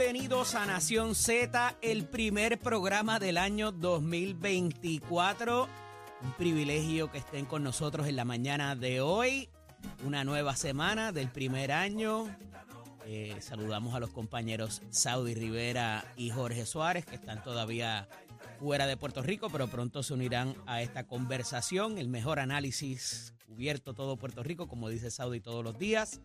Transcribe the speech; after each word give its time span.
bienvenidos 0.00 0.54
a 0.54 0.64
Nación 0.64 1.14
Z, 1.14 1.76
el 1.82 2.06
primer 2.06 2.58
programa 2.58 3.18
del 3.18 3.36
año 3.36 3.70
2024. 3.70 5.68
Un 6.22 6.32
privilegio 6.38 7.12
que 7.12 7.18
estén 7.18 7.44
con 7.44 7.62
nosotros 7.62 8.08
en 8.08 8.16
la 8.16 8.24
mañana 8.24 8.74
de 8.76 9.02
hoy, 9.02 9.50
una 10.02 10.24
nueva 10.24 10.56
semana 10.56 11.12
del 11.12 11.28
primer 11.28 11.70
año. 11.70 12.34
Eh, 13.04 13.36
saludamos 13.40 13.94
a 13.94 14.00
los 14.00 14.08
compañeros 14.08 14.80
Saudi 14.88 15.34
Rivera 15.34 16.10
y 16.16 16.30
Jorge 16.30 16.64
Suárez, 16.64 17.04
que 17.04 17.16
están 17.16 17.44
todavía 17.44 18.08
fuera 18.58 18.86
de 18.86 18.96
Puerto 18.96 19.20
Rico, 19.20 19.50
pero 19.50 19.68
pronto 19.68 20.02
se 20.02 20.14
unirán 20.14 20.54
a 20.64 20.80
esta 20.80 21.06
conversación. 21.06 21.98
El 21.98 22.08
mejor 22.08 22.38
análisis 22.38 23.34
cubierto 23.46 23.92
todo 23.92 24.16
Puerto 24.16 24.42
Rico, 24.42 24.66
como 24.66 24.88
dice 24.88 25.10
Saudi 25.10 25.40
todos 25.40 25.62
los 25.62 25.78
días. 25.78 26.22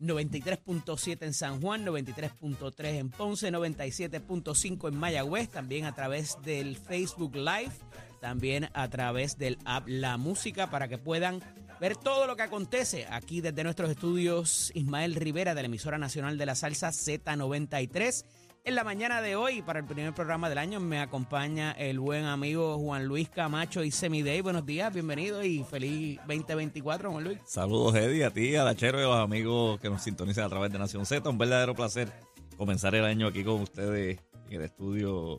93.7 0.00 1.22
en 1.22 1.34
San 1.34 1.60
Juan, 1.60 1.84
93.3 1.84 2.86
en 2.86 3.10
Ponce, 3.10 3.50
97.5 3.50 4.88
en 4.88 4.96
Mayagüez, 4.96 5.48
también 5.48 5.84
a 5.84 5.94
través 5.94 6.36
del 6.42 6.76
Facebook 6.76 7.34
Live, 7.34 7.72
también 8.20 8.68
a 8.74 8.88
través 8.88 9.38
del 9.38 9.58
app 9.64 9.88
La 9.88 10.16
Música 10.16 10.70
para 10.70 10.88
que 10.88 10.98
puedan 10.98 11.42
ver 11.80 11.96
todo 11.96 12.26
lo 12.26 12.36
que 12.36 12.42
acontece 12.42 13.06
aquí 13.10 13.40
desde 13.40 13.64
nuestros 13.64 13.90
estudios 13.90 14.72
Ismael 14.74 15.14
Rivera 15.14 15.54
de 15.54 15.62
la 15.62 15.66
emisora 15.66 15.98
nacional 15.98 16.38
de 16.38 16.46
la 16.46 16.54
salsa 16.54 16.88
Z93 16.88 18.24
en 18.68 18.74
la 18.74 18.84
mañana 18.84 19.22
de 19.22 19.34
hoy, 19.34 19.62
para 19.62 19.78
el 19.78 19.86
primer 19.86 20.12
programa 20.12 20.50
del 20.50 20.58
año, 20.58 20.78
me 20.78 21.00
acompaña 21.00 21.72
el 21.72 21.98
buen 21.98 22.26
amigo 22.26 22.76
Juan 22.76 23.06
Luis 23.06 23.30
Camacho 23.30 23.82
y 23.82 23.90
Semiday. 23.90 24.42
Buenos 24.42 24.66
días, 24.66 24.92
bienvenido 24.92 25.42
y 25.42 25.64
feliz 25.64 26.18
2024, 26.26 27.10
Juan 27.10 27.24
Luis. 27.24 27.38
Saludos, 27.46 27.94
Eddie, 27.94 28.26
a 28.26 28.30
ti, 28.30 28.56
a 28.56 28.64
la 28.64 28.76
Chero 28.76 29.00
y 29.00 29.04
a 29.04 29.06
los 29.06 29.20
amigos 29.20 29.80
que 29.80 29.88
nos 29.88 30.02
sintonizan 30.02 30.44
a 30.44 30.50
través 30.50 30.70
de 30.70 30.78
Nación 30.78 31.06
Z. 31.06 31.26
Un 31.30 31.38
verdadero 31.38 31.74
placer 31.74 32.12
comenzar 32.58 32.94
el 32.94 33.06
año 33.06 33.28
aquí 33.28 33.42
con 33.42 33.62
ustedes 33.62 34.18
en 34.50 34.60
el 34.60 34.66
estudio 34.66 35.38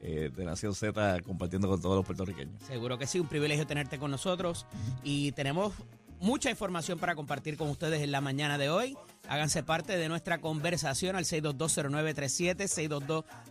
eh, 0.00 0.32
de 0.34 0.44
Nación 0.44 0.74
Z 0.74 1.20
compartiendo 1.20 1.68
con 1.68 1.80
todos 1.80 1.94
los 1.94 2.04
puertorriqueños. 2.04 2.60
Seguro 2.64 2.98
que 2.98 3.06
sí, 3.06 3.20
un 3.20 3.28
privilegio 3.28 3.68
tenerte 3.68 4.00
con 4.00 4.10
nosotros 4.10 4.66
y 5.04 5.30
tenemos 5.30 5.74
mucha 6.18 6.50
información 6.50 6.98
para 6.98 7.14
compartir 7.14 7.56
con 7.56 7.68
ustedes 7.68 8.02
en 8.02 8.10
la 8.10 8.20
mañana 8.20 8.58
de 8.58 8.68
hoy. 8.68 8.96
Háganse 9.26 9.62
parte 9.62 9.96
de 9.96 10.08
nuestra 10.08 10.38
conversación 10.38 11.16
al 11.16 11.24
6220937, 11.24 12.68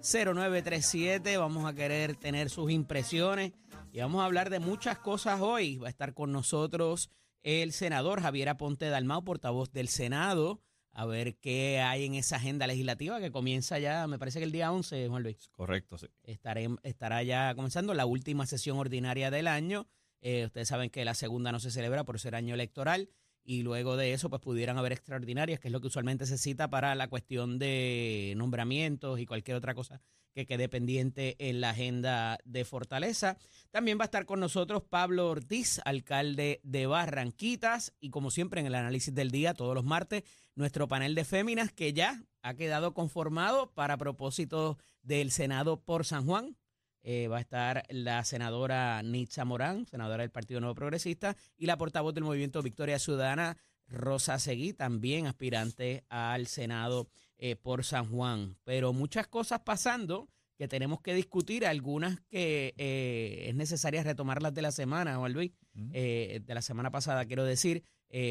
6220937. 0.04 1.40
Vamos 1.40 1.66
a 1.66 1.74
querer 1.74 2.16
tener 2.16 2.52
sus 2.52 2.72
impresiones 2.72 3.54
y 3.92 4.00
vamos 4.00 4.22
a 4.22 4.26
hablar 4.26 4.52
de 4.52 4.60
muchas 4.60 5.00
cosas 5.00 5.42
hoy. 5.42 5.78
Va 5.78 5.88
a 5.88 5.90
estar 5.90 6.14
con 6.14 6.32
nosotros 6.32 7.10
el 7.42 7.74
senador 7.74 8.22
Javier 8.22 8.50
Aponte 8.50 8.90
Dalmau, 8.90 9.24
portavoz 9.24 9.72
del 9.72 9.88
Senado, 9.88 10.62
a 10.92 11.06
ver 11.06 11.38
qué 11.38 11.81
hay 11.81 12.06
en 12.06 12.14
esa 12.14 12.36
agenda 12.36 12.68
legislativa 12.68 13.20
que 13.20 13.31
comienza 13.31 13.80
ya, 13.80 14.06
me 14.06 14.20
parece 14.20 14.40
que 14.40 14.46
el 14.46 14.52
día 14.52 14.72
11, 14.72 15.08
Juan 15.09 15.24
Luis. 15.24 15.50
Correcto, 15.52 15.97
sí. 15.97 16.08
Estaré, 16.24 16.70
estará 16.84 17.24
ya 17.24 17.56
comenzando 17.56 17.96
la 17.96 18.06
última 18.06 18.46
sesión 18.46 18.78
ordinaria 18.78 19.31
del 19.31 19.47
año. 19.47 19.88
Eh, 20.22 20.46
ustedes 20.46 20.68
saben 20.68 20.92
que 20.92 21.03
la 21.03 21.16
segunda 21.16 21.52
no 21.52 21.59
se 21.59 21.72
celebra 21.72 22.03
por 22.03 22.20
ser 22.20 22.36
año 22.36 22.53
electoral 22.53 23.09
y 23.44 23.64
luego 23.64 23.98
de 23.98 24.14
eso 24.14 24.30
pues 24.30 24.42
pudieran 24.42 24.78
haber 24.78 24.94
extraordinarias, 24.94 25.59
que 25.59 25.68
es 25.68 25.72
lo 25.72 25.81
que 25.81 25.88
usualmente 25.88 26.26
se 26.26 26.38
cita 26.38 26.70
para 26.70 26.96
la 26.96 27.09
cuestión 27.09 27.59
de 27.59 28.34
nombramientos 28.38 29.20
y 29.20 29.26
cualquier 29.26 29.58
otra 29.58 29.74
cosa 29.74 30.02
que 30.34 30.46
quede 30.48 30.68
pendiente 30.68 31.36
en 31.38 31.62
la 31.62 31.72
agenda 31.72 32.40
de 32.44 32.66
Fortaleza. 32.66 33.38
También 33.72 34.00
va 34.00 34.03
a 34.03 34.06
estar 34.06 34.26
con 34.26 34.40
nosotros 34.40 34.84
Pablo 34.84 35.30
Ortiz, 35.30 35.80
alcalde 35.86 36.59
de 36.64 36.88
Barranquitas, 36.88 37.94
y 38.00 38.09
como 38.09 38.32
siempre 38.32 38.59
en 38.59 38.68
el 38.68 38.76
análisis 38.76 39.14
del 39.14 39.32
día, 39.32 39.53
todos 39.53 39.76
los 39.76 39.86
martes, 39.86 40.24
nuestro 40.56 40.88
panel 40.88 41.16
de 41.16 41.26
féminas 41.26 41.72
que 41.72 41.94
ya 41.94 42.24
ha 42.42 42.56
quedado 42.56 42.94
conformado 42.94 43.72
para 43.74 43.98
propósito 43.98 44.78
del 45.02 45.32
Senado 45.32 45.82
por 45.82 46.06
San 46.06 46.26
Juan. 46.26 46.58
Eh, 47.06 47.28
va 47.28 47.38
a 47.38 47.41
estar 47.41 47.84
la 47.90 48.24
senadora 48.24 49.03
Nitza 49.03 49.44
Morán, 49.44 49.86
senadora 49.86 50.24
del 50.24 50.31
Partido 50.31 50.62
Nuevo 50.62 50.74
Progresista, 50.74 51.36
y 51.58 51.66
la 51.66 51.78
portavoz 51.78 52.14
del 52.14 52.24
Movimiento 52.24 52.62
Victoria 52.62 52.97
Ciudadana, 52.97 53.58
Rosa 53.88 54.40
Seguí, 54.40 54.72
también 54.72 55.28
aspirante 55.28 56.06
al 56.08 56.47
Senado 56.47 57.09
eh, 57.38 57.58
por 57.58 57.84
San 57.84 58.09
Juan. 58.09 58.58
Pero 58.64 58.94
muchas 58.94 59.28
cosas 59.28 59.59
pasando 59.66 60.30
que 60.58 60.69
tenemos 60.69 61.02
que 61.02 61.14
discutir, 61.14 61.66
algunas 61.66 62.22
que 62.30 62.74
eh, 62.78 63.47
es 63.50 63.56
necesaria 63.56 64.02
retomarlas 64.02 64.53
de 64.53 64.62
la 64.62 64.72
semana, 64.72 65.18
Juan 65.18 65.34
Luis, 65.34 65.52
de 65.74 66.44
la 66.47 66.62
semana 66.62 66.91
pasada, 66.91 67.25
quiero 67.25 67.44
decir, 67.44 67.84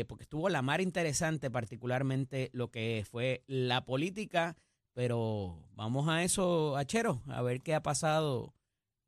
porque 0.07 0.23
estuvo 0.23 0.49
la 0.49 0.63
mar 0.63 0.81
interesante, 0.81 1.51
particularmente 1.51 2.49
lo 2.53 2.71
que 2.71 3.05
fue 3.11 3.43
la 3.49 3.85
política. 3.85 4.57
Pero 4.95 5.69
vamos 5.75 6.09
a 6.09 6.23
eso, 6.23 6.77
Achero, 6.77 7.21
a 7.27 7.43
ver 7.43 7.63
qué 7.63 7.75
ha 7.75 7.83
pasado 7.83 8.55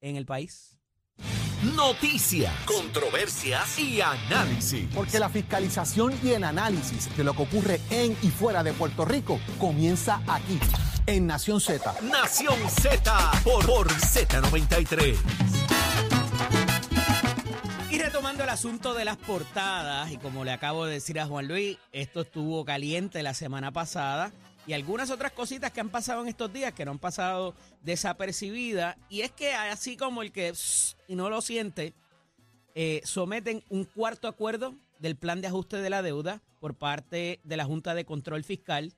en 0.05 0.17
el 0.17 0.27
país. 0.27 0.77
Noticias, 1.75 2.53
controversias 2.67 3.79
y 3.79 4.03
análisis. 4.03 4.87
Porque 4.95 5.19
la 5.19 5.31
fiscalización 5.31 6.13
y 6.23 6.33
el 6.33 6.45
análisis 6.45 7.17
de 7.17 7.25
lo 7.25 7.33
que 7.33 7.43
ocurre 7.43 7.81
en 7.91 8.15
y 8.23 8.29
fuera 8.29 8.63
de 8.63 8.75
Puerto 8.75 9.07
Rico 9.07 9.41
comienza 9.59 10.21
aquí, 10.27 10.61
en 11.07 11.27
Nación 11.27 11.61
Z. 11.61 11.95
Nación 12.03 12.57
Z 12.69 13.31
por, 13.43 13.65
por 13.65 13.89
Z93. 13.89 15.17
Y 17.91 17.99
retomando 17.99 18.45
el 18.45 18.51
asunto 18.51 18.93
de 18.93 19.07
las 19.07 19.17
portadas, 19.17 20.13
y 20.13 20.19
como 20.19 20.45
le 20.45 20.53
acabo 20.53 20.85
de 20.85 20.95
decir 20.95 21.19
a 21.19 21.27
Juan 21.27 21.49
Luis, 21.49 21.79
esto 21.93 22.21
estuvo 22.21 22.67
caliente 22.67 23.23
la 23.23 23.33
semana 23.33 23.73
pasada 23.73 24.33
y 24.67 24.73
algunas 24.73 25.11
otras 25.11 25.33
cositas 25.33 25.71
que 25.73 25.81
han 25.81 25.91
pasado 25.91 26.23
en 26.23 26.29
estos 26.29 26.53
días 26.53 26.73
que 26.73 26.85
no 26.85 26.93
han 26.93 26.99
pasado 26.99 27.55
desapercibidas. 27.83 28.97
Y 29.09 29.21
es 29.21 29.31
que 29.31 29.53
así 29.53 29.97
como 29.97 30.23
el 30.23 30.33
que 30.33 30.53
y 31.07 31.17
no 31.17 31.29
lo 31.29 31.43
siente, 31.43 31.95
eh, 32.75 33.01
someten 33.05 33.63
un 33.69 33.85
cuarto 33.85 34.29
acuerdo 34.29 34.75
del 34.99 35.17
plan 35.17 35.41
de 35.41 35.49
ajuste 35.49 35.77
de 35.77 35.91
la 35.91 36.03
deuda 36.03 36.43
por 36.61 36.75
parte 36.75 37.41
de 37.45 37.57
la 37.57 37.65
Junta 37.65 37.95
de 37.95 38.05
Control 38.05 38.43
Fiscal. 38.43 38.95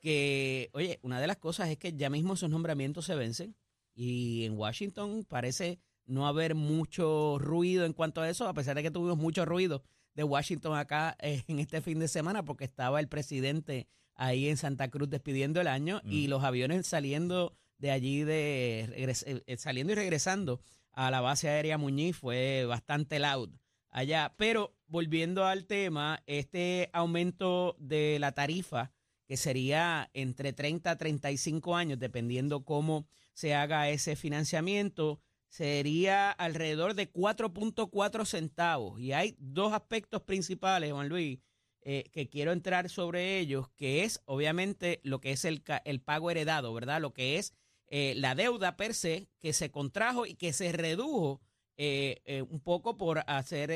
Que, 0.00 0.70
oye, 0.72 1.00
una 1.02 1.20
de 1.20 1.26
las 1.26 1.38
cosas 1.38 1.68
es 1.70 1.78
que 1.78 1.92
ya 1.94 2.10
mismo 2.10 2.34
esos 2.34 2.50
nombramientos 2.50 3.06
se 3.06 3.14
vencen 3.14 3.56
y 3.94 4.44
en 4.44 4.56
Washington 4.56 5.24
parece 5.28 5.80
no 6.04 6.28
haber 6.28 6.54
mucho 6.54 7.38
ruido 7.40 7.84
en 7.84 7.92
cuanto 7.92 8.20
a 8.20 8.28
eso, 8.28 8.46
a 8.46 8.54
pesar 8.54 8.76
de 8.76 8.82
que 8.82 8.90
tuvimos 8.90 9.16
mucho 9.16 9.44
ruido 9.44 9.82
de 10.14 10.22
Washington 10.22 10.76
acá 10.76 11.16
eh, 11.20 11.42
en 11.48 11.58
este 11.58 11.80
fin 11.80 11.98
de 11.98 12.06
semana 12.06 12.44
porque 12.44 12.64
estaba 12.64 13.00
el 13.00 13.08
presidente 13.08 13.88
ahí 14.16 14.48
en 14.48 14.56
Santa 14.56 14.88
Cruz 14.88 15.08
despidiendo 15.08 15.60
el 15.60 15.68
año 15.68 16.00
y 16.04 16.26
los 16.26 16.42
aviones 16.42 16.86
saliendo 16.86 17.54
de 17.78 17.90
allí, 17.90 18.24
de 18.24 18.80
eh, 18.94 19.42
eh, 19.46 19.56
saliendo 19.58 19.92
y 19.92 19.96
regresando 19.96 20.60
a 20.92 21.10
la 21.10 21.20
base 21.20 21.48
aérea 21.48 21.78
Muñiz 21.78 22.16
fue 22.16 22.64
bastante 22.64 23.18
loud 23.18 23.50
allá. 23.90 24.34
Pero 24.36 24.76
volviendo 24.86 25.44
al 25.44 25.66
tema, 25.66 26.22
este 26.26 26.90
aumento 26.92 27.76
de 27.78 28.18
la 28.18 28.32
tarifa, 28.32 28.92
que 29.26 29.36
sería 29.36 30.10
entre 30.14 30.52
30 30.52 30.90
a 30.90 30.96
35 30.96 31.74
años, 31.76 31.98
dependiendo 31.98 32.64
cómo 32.64 33.08
se 33.32 33.54
haga 33.54 33.88
ese 33.88 34.14
financiamiento, 34.14 35.20
sería 35.48 36.30
alrededor 36.30 36.94
de 36.94 37.12
4.4 37.12 38.24
centavos. 38.24 39.00
Y 39.00 39.12
hay 39.12 39.34
dos 39.38 39.72
aspectos 39.72 40.22
principales, 40.22 40.92
Juan 40.92 41.08
Luis, 41.08 41.38
eh, 41.88 42.10
que 42.10 42.28
quiero 42.28 42.50
entrar 42.50 42.88
sobre 42.90 43.38
ellos, 43.38 43.68
que 43.76 44.02
es 44.02 44.20
obviamente 44.24 44.98
lo 45.04 45.20
que 45.20 45.30
es 45.30 45.44
el, 45.44 45.62
el 45.84 46.00
pago 46.00 46.32
heredado, 46.32 46.74
¿verdad? 46.74 47.00
Lo 47.00 47.14
que 47.14 47.38
es 47.38 47.54
eh, 47.86 48.14
la 48.16 48.34
deuda 48.34 48.76
per 48.76 48.92
se 48.92 49.28
que 49.38 49.52
se 49.52 49.70
contrajo 49.70 50.26
y 50.26 50.34
que 50.34 50.52
se 50.52 50.72
redujo 50.72 51.40
eh, 51.76 52.44
un 52.50 52.58
poco 52.58 52.96
por 52.96 53.22
hacer, 53.28 53.70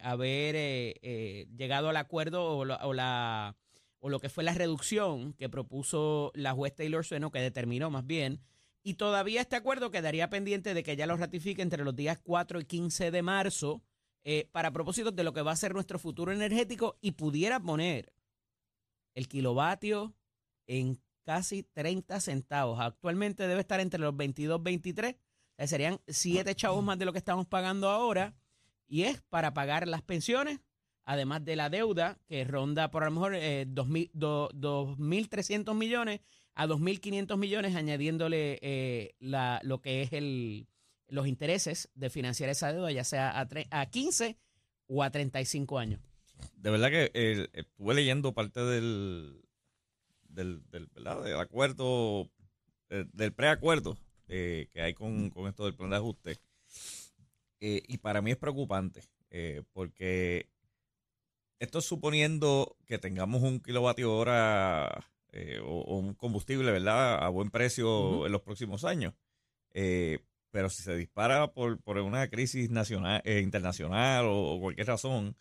haber 0.00 0.56
llegado 1.54 1.90
al 1.90 1.98
acuerdo 1.98 2.56
o, 2.56 2.64
la, 2.64 3.56
o 3.98 4.08
lo 4.08 4.20
que 4.20 4.30
fue 4.30 4.42
la 4.42 4.54
reducción 4.54 5.34
que 5.34 5.50
propuso 5.50 6.32
la 6.34 6.54
juez 6.54 6.74
Taylor 6.74 7.04
Sueno, 7.04 7.30
que 7.30 7.40
determinó 7.40 7.90
más 7.90 8.06
bien. 8.06 8.40
Y 8.82 8.94
todavía 8.94 9.42
este 9.42 9.56
acuerdo 9.56 9.90
quedaría 9.90 10.30
pendiente 10.30 10.72
de 10.72 10.82
que 10.82 10.96
ya 10.96 11.06
lo 11.06 11.18
ratifique 11.18 11.60
entre 11.60 11.84
los 11.84 11.94
días 11.94 12.18
4 12.22 12.60
y 12.60 12.64
15 12.64 13.10
de 13.10 13.20
marzo 13.20 13.82
eh, 14.24 14.48
para 14.52 14.72
propósitos 14.72 15.14
de 15.14 15.22
lo 15.22 15.32
que 15.32 15.42
va 15.42 15.52
a 15.52 15.56
ser 15.56 15.74
nuestro 15.74 15.98
futuro 15.98 16.32
energético 16.32 16.98
y 17.00 17.12
pudiera 17.12 17.60
poner 17.60 18.12
el 19.14 19.28
kilovatio 19.28 20.14
en 20.66 20.98
casi 21.24 21.62
30 21.62 22.20
centavos. 22.20 22.80
Actualmente 22.80 23.46
debe 23.46 23.60
estar 23.60 23.80
entre 23.80 24.00
los 24.00 24.16
22 24.16 24.62
23. 24.62 25.16
serían 25.66 26.00
7 26.06 26.54
chavos 26.54 26.82
más 26.82 26.98
de 26.98 27.04
lo 27.04 27.12
que 27.12 27.18
estamos 27.18 27.46
pagando 27.46 27.90
ahora. 27.90 28.34
Y 28.86 29.02
es 29.02 29.20
para 29.28 29.52
pagar 29.54 29.88
las 29.88 30.02
pensiones, 30.02 30.60
además 31.04 31.44
de 31.44 31.56
la 31.56 31.68
deuda 31.70 32.18
que 32.26 32.44
ronda 32.44 32.90
por 32.90 33.02
a 33.02 33.06
lo 33.06 33.12
mejor 33.12 33.34
eh, 33.34 33.66
2.300 33.68 35.74
millones 35.74 36.20
a 36.54 36.66
2.500 36.66 37.36
millones, 37.36 37.74
añadiéndole 37.74 38.58
eh, 38.62 39.16
la, 39.18 39.60
lo 39.64 39.80
que 39.80 40.02
es 40.02 40.12
el, 40.12 40.68
los 41.14 41.26
intereses 41.26 41.90
de 41.94 42.10
financiar 42.10 42.50
esa 42.50 42.72
deuda, 42.72 42.90
ya 42.90 43.04
sea 43.04 43.30
a, 43.30 43.48
a 43.70 43.86
15 43.86 44.36
o 44.86 45.02
a 45.02 45.10
35 45.10 45.78
años. 45.78 46.00
De 46.56 46.70
verdad 46.70 46.90
que 46.90 47.10
eh, 47.14 47.48
estuve 47.52 47.94
leyendo 47.94 48.32
parte 48.32 48.60
del, 48.60 49.40
del, 50.28 50.62
del, 50.70 50.88
¿verdad? 50.94 51.22
del 51.22 51.38
acuerdo, 51.38 52.28
eh, 52.90 53.04
del 53.12 53.32
preacuerdo 53.32 53.96
eh, 54.28 54.68
que 54.72 54.82
hay 54.82 54.94
con, 54.94 55.30
con 55.30 55.46
esto 55.48 55.64
del 55.64 55.74
plan 55.74 55.90
de 55.90 55.96
ajuste. 55.96 56.38
Eh, 57.60 57.82
y 57.86 57.98
para 57.98 58.20
mí 58.20 58.32
es 58.32 58.36
preocupante, 58.36 59.02
porque 59.72 60.50
esto 61.58 61.78
es 61.78 61.84
suponiendo 61.84 62.76
que 62.86 62.98
tengamos 62.98 63.42
un 63.42 63.60
kilovatio 63.60 64.14
hora 64.14 65.04
eh, 65.32 65.60
o, 65.64 65.80
o 65.80 65.98
un 65.98 66.14
combustible, 66.14 66.70
¿verdad?, 66.70 67.22
a 67.24 67.28
buen 67.28 67.50
precio 67.50 68.26
en 68.26 68.32
los 68.32 68.42
próximos 68.42 68.84
años. 68.84 69.14
Eh, 69.72 70.18
pero 70.54 70.70
si 70.70 70.84
se 70.84 70.94
dispara 70.96 71.48
por, 71.48 71.80
por 71.82 71.98
una 71.98 72.28
crisis 72.30 72.70
nacional, 72.70 73.20
eh, 73.24 73.40
internacional 73.40 74.26
o, 74.26 74.52
o 74.54 74.60
cualquier 74.60 74.86
razón, 74.86 75.36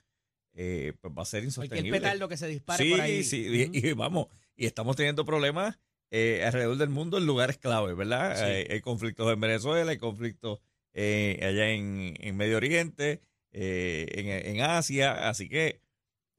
eh, 0.56 0.94
pues 1.02 1.14
va 1.16 1.22
a 1.22 1.26
ser 1.26 1.42
Cualquier 1.44 1.66
insostenible. 1.66 2.00
petardo 2.00 2.28
que 2.28 2.36
se 2.36 2.48
dispare 2.48 2.84
Sí, 2.84 2.90
por 2.90 3.00
ahí. 3.02 3.24
sí, 3.24 3.46
Ujú. 3.48 3.72
y, 3.74 3.88
y 3.90 3.94
vamos, 3.94 4.26
y 4.56 4.66
estamos 4.66 4.96
teniendo 4.96 5.24
problemas 5.24 5.78
eh, 6.10 6.44
alrededor 6.44 6.78
del 6.78 6.90
mundo 6.90 7.20
en 7.20 7.28
lugares 7.28 7.60
clave, 7.60 7.94
¿verdad? 7.94 8.36
Sí. 8.38 8.44
Hay, 8.44 8.68
hay 8.72 8.82
conflictos 8.82 9.32
en 9.32 9.40
Venezuela, 9.40 9.92
hay 9.92 10.00
conflictos 10.00 10.62
allá 10.96 11.70
en, 11.70 12.16
en 12.20 12.36
Medio 12.36 12.58
Oriente, 12.58 13.22
en, 13.52 14.30
en 14.56 14.62
Asia, 14.62 15.30
así 15.30 15.48
que 15.48 15.80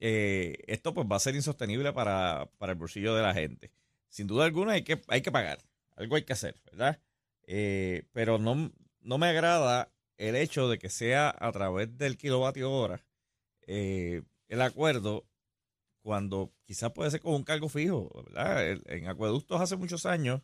esto 0.01 0.95
pues 0.95 1.07
va 1.11 1.15
a 1.15 1.21
ser 1.21 1.37
insostenible 1.37 1.93
para, 1.93 2.51
para 2.59 2.73
el 2.73 2.79
bolsillo 2.79 3.15
de 3.15 3.23
la 3.23 3.35
gente. 3.35 3.71
Sin 4.09 4.27
duda 4.27 4.45
alguna 4.47 4.73
hay 4.73 4.83
que, 4.83 5.01
hay 5.07 5.23
que 5.23 5.31
pagar, 5.31 5.59
algo 5.95 6.17
hay 6.17 6.23
que 6.25 6.33
hacer, 6.33 6.57
¿verdad? 6.67 7.01
Eh, 7.47 8.05
pero 8.13 8.39
no, 8.39 8.73
no 9.01 9.19
me 9.19 9.27
agrada 9.27 9.93
el 10.17 10.37
hecho 10.37 10.69
de 10.69 10.79
que 10.79 10.89
sea 10.89 11.35
a 11.39 11.53
través 11.53 11.97
del 11.99 12.17
kilovatio 12.17 12.71
hora 12.73 13.05
eh, 13.67 14.23
el 14.49 14.63
acuerdo 14.63 15.27
cuando 16.01 16.53
quizás 16.65 16.93
puede 16.93 17.11
ser 17.11 17.21
con 17.21 17.35
un 17.35 17.45
cargo 17.45 17.69
fijo, 17.69 18.11
¿verdad? 18.27 18.79
En 18.87 19.09
acueductos 19.09 19.61
hace 19.61 19.77
muchos 19.77 20.07
años 20.07 20.43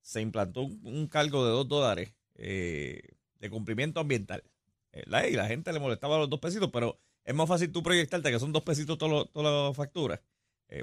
se 0.00 0.20
implantó 0.20 0.62
un, 0.62 1.08
cargo 1.08 1.44
de 1.44 1.50
dos 1.50 1.68
dólares 1.68 2.14
eh, 2.34 3.02
de 3.40 3.50
cumplimiento 3.50 4.00
ambiental. 4.00 4.44
Y 4.92 5.34
la 5.34 5.46
gente 5.46 5.72
le 5.72 5.80
molestaba 5.80 6.18
los 6.18 6.30
dos 6.30 6.40
pesitos, 6.40 6.70
pero 6.72 6.98
es 7.24 7.34
más 7.34 7.48
fácil 7.48 7.70
tú 7.70 7.82
proyectarte 7.82 8.30
que 8.30 8.38
son 8.38 8.52
dos 8.52 8.62
pesitos 8.62 8.96
todas 8.96 9.28
las- 9.34 9.76
facturas. 9.76 10.20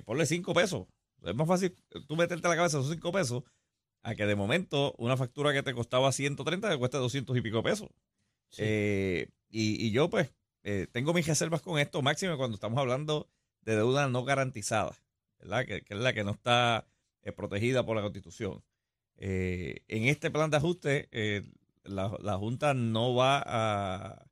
Ponle 0.06 0.26
cinco 0.26 0.54
pesos. 0.54 0.86
Es 1.24 1.34
más 1.34 1.48
fácil 1.48 1.74
tú 2.08 2.16
meterte 2.16 2.46
en 2.46 2.52
la 2.52 2.58
cabeza 2.58 2.80
esos 2.80 2.92
cinco 2.92 3.12
pesos 3.12 3.44
a 4.04 4.16
que 4.16 4.26
de 4.26 4.36
momento 4.36 4.94
una 4.98 5.18
factura 5.18 5.54
que 5.54 5.64
te 5.64 5.74
costaba 5.74 6.12
130 6.12 6.70
te 6.70 6.78
cueste 6.78 6.98
200 6.98 7.36
y 7.38 7.42
pico 7.42 7.64
pesos. 7.64 7.90
Sí. 8.50 8.64
Eh, 8.66 9.30
y, 9.50 9.86
y 9.88 9.92
yo, 9.92 10.10
pues, 10.10 10.34
eh, 10.64 10.88
tengo 10.92 11.14
mis 11.14 11.28
reservas 11.28 11.62
con 11.62 11.80
esto, 11.80 12.02
máximo 12.02 12.38
cuando 12.38 12.56
estamos 12.56 12.80
hablando 12.80 13.30
de 13.62 13.76
deuda 13.78 14.08
no 14.10 14.24
garantizada, 14.26 14.94
¿verdad? 15.40 15.66
Que, 15.66 15.82
que 15.84 15.94
es 15.96 16.00
la 16.00 16.14
que 16.14 16.24
no 16.24 16.32
está 16.32 16.88
eh, 17.24 17.32
protegida 17.32 17.86
por 17.86 17.96
la 17.96 18.02
Constitución. 18.04 18.64
En 19.18 20.06
este 20.08 20.32
plan 20.32 20.50
de 20.52 20.58
ajuste, 20.58 21.10
la, 21.84 22.18
la 22.22 22.38
Junta 22.38 22.74
no 22.74 23.16
va 23.16 23.42
a, 23.46 24.26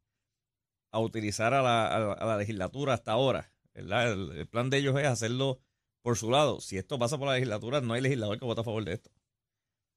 a 0.91 0.99
utilizar 0.99 1.53
a 1.53 1.61
la, 1.61 1.87
a 1.87 1.99
la- 1.99 2.13
a 2.13 2.25
la 2.25 2.37
legislatura 2.37 2.93
hasta 2.93 3.11
ahora, 3.13 3.53
¿verdad? 3.73 4.11
El, 4.13 4.31
el 4.37 4.47
plan 4.47 4.69
de 4.69 4.77
ellos 4.79 4.99
es 4.99 5.07
hacerlo 5.07 5.59
por 6.01 6.17
su 6.17 6.29
lado. 6.31 6.59
Si 6.61 6.77
esto 6.77 6.99
pasa 6.99 7.17
por 7.17 7.27
la 7.27 7.35
legislatura, 7.35 7.81
no 7.81 7.93
hay 7.93 8.01
legislador 8.01 8.39
que 8.39 8.45
vote 8.45 8.61
a 8.61 8.63
favor 8.63 8.83
de 8.85 8.93
esto. 8.93 9.11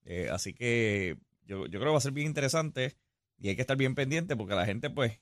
Eh, 0.05 0.29
así 0.31 0.55
que 0.55 1.17
yo, 1.47 1.67
yo 1.67 1.79
creo 1.79 1.85
que 1.85 1.93
va 1.93 1.99
a 1.99 2.03
ser 2.03 2.13
bien 2.13 2.27
interesante 2.27 2.97
y 3.39 3.49
hay 3.49 3.57
que 3.57 3.63
estar 3.63 3.77
bien 3.77 3.95
pendiente 3.95 4.37
porque 4.37 4.55
la 4.55 4.67
gente, 4.67 4.91
pues, 4.91 5.21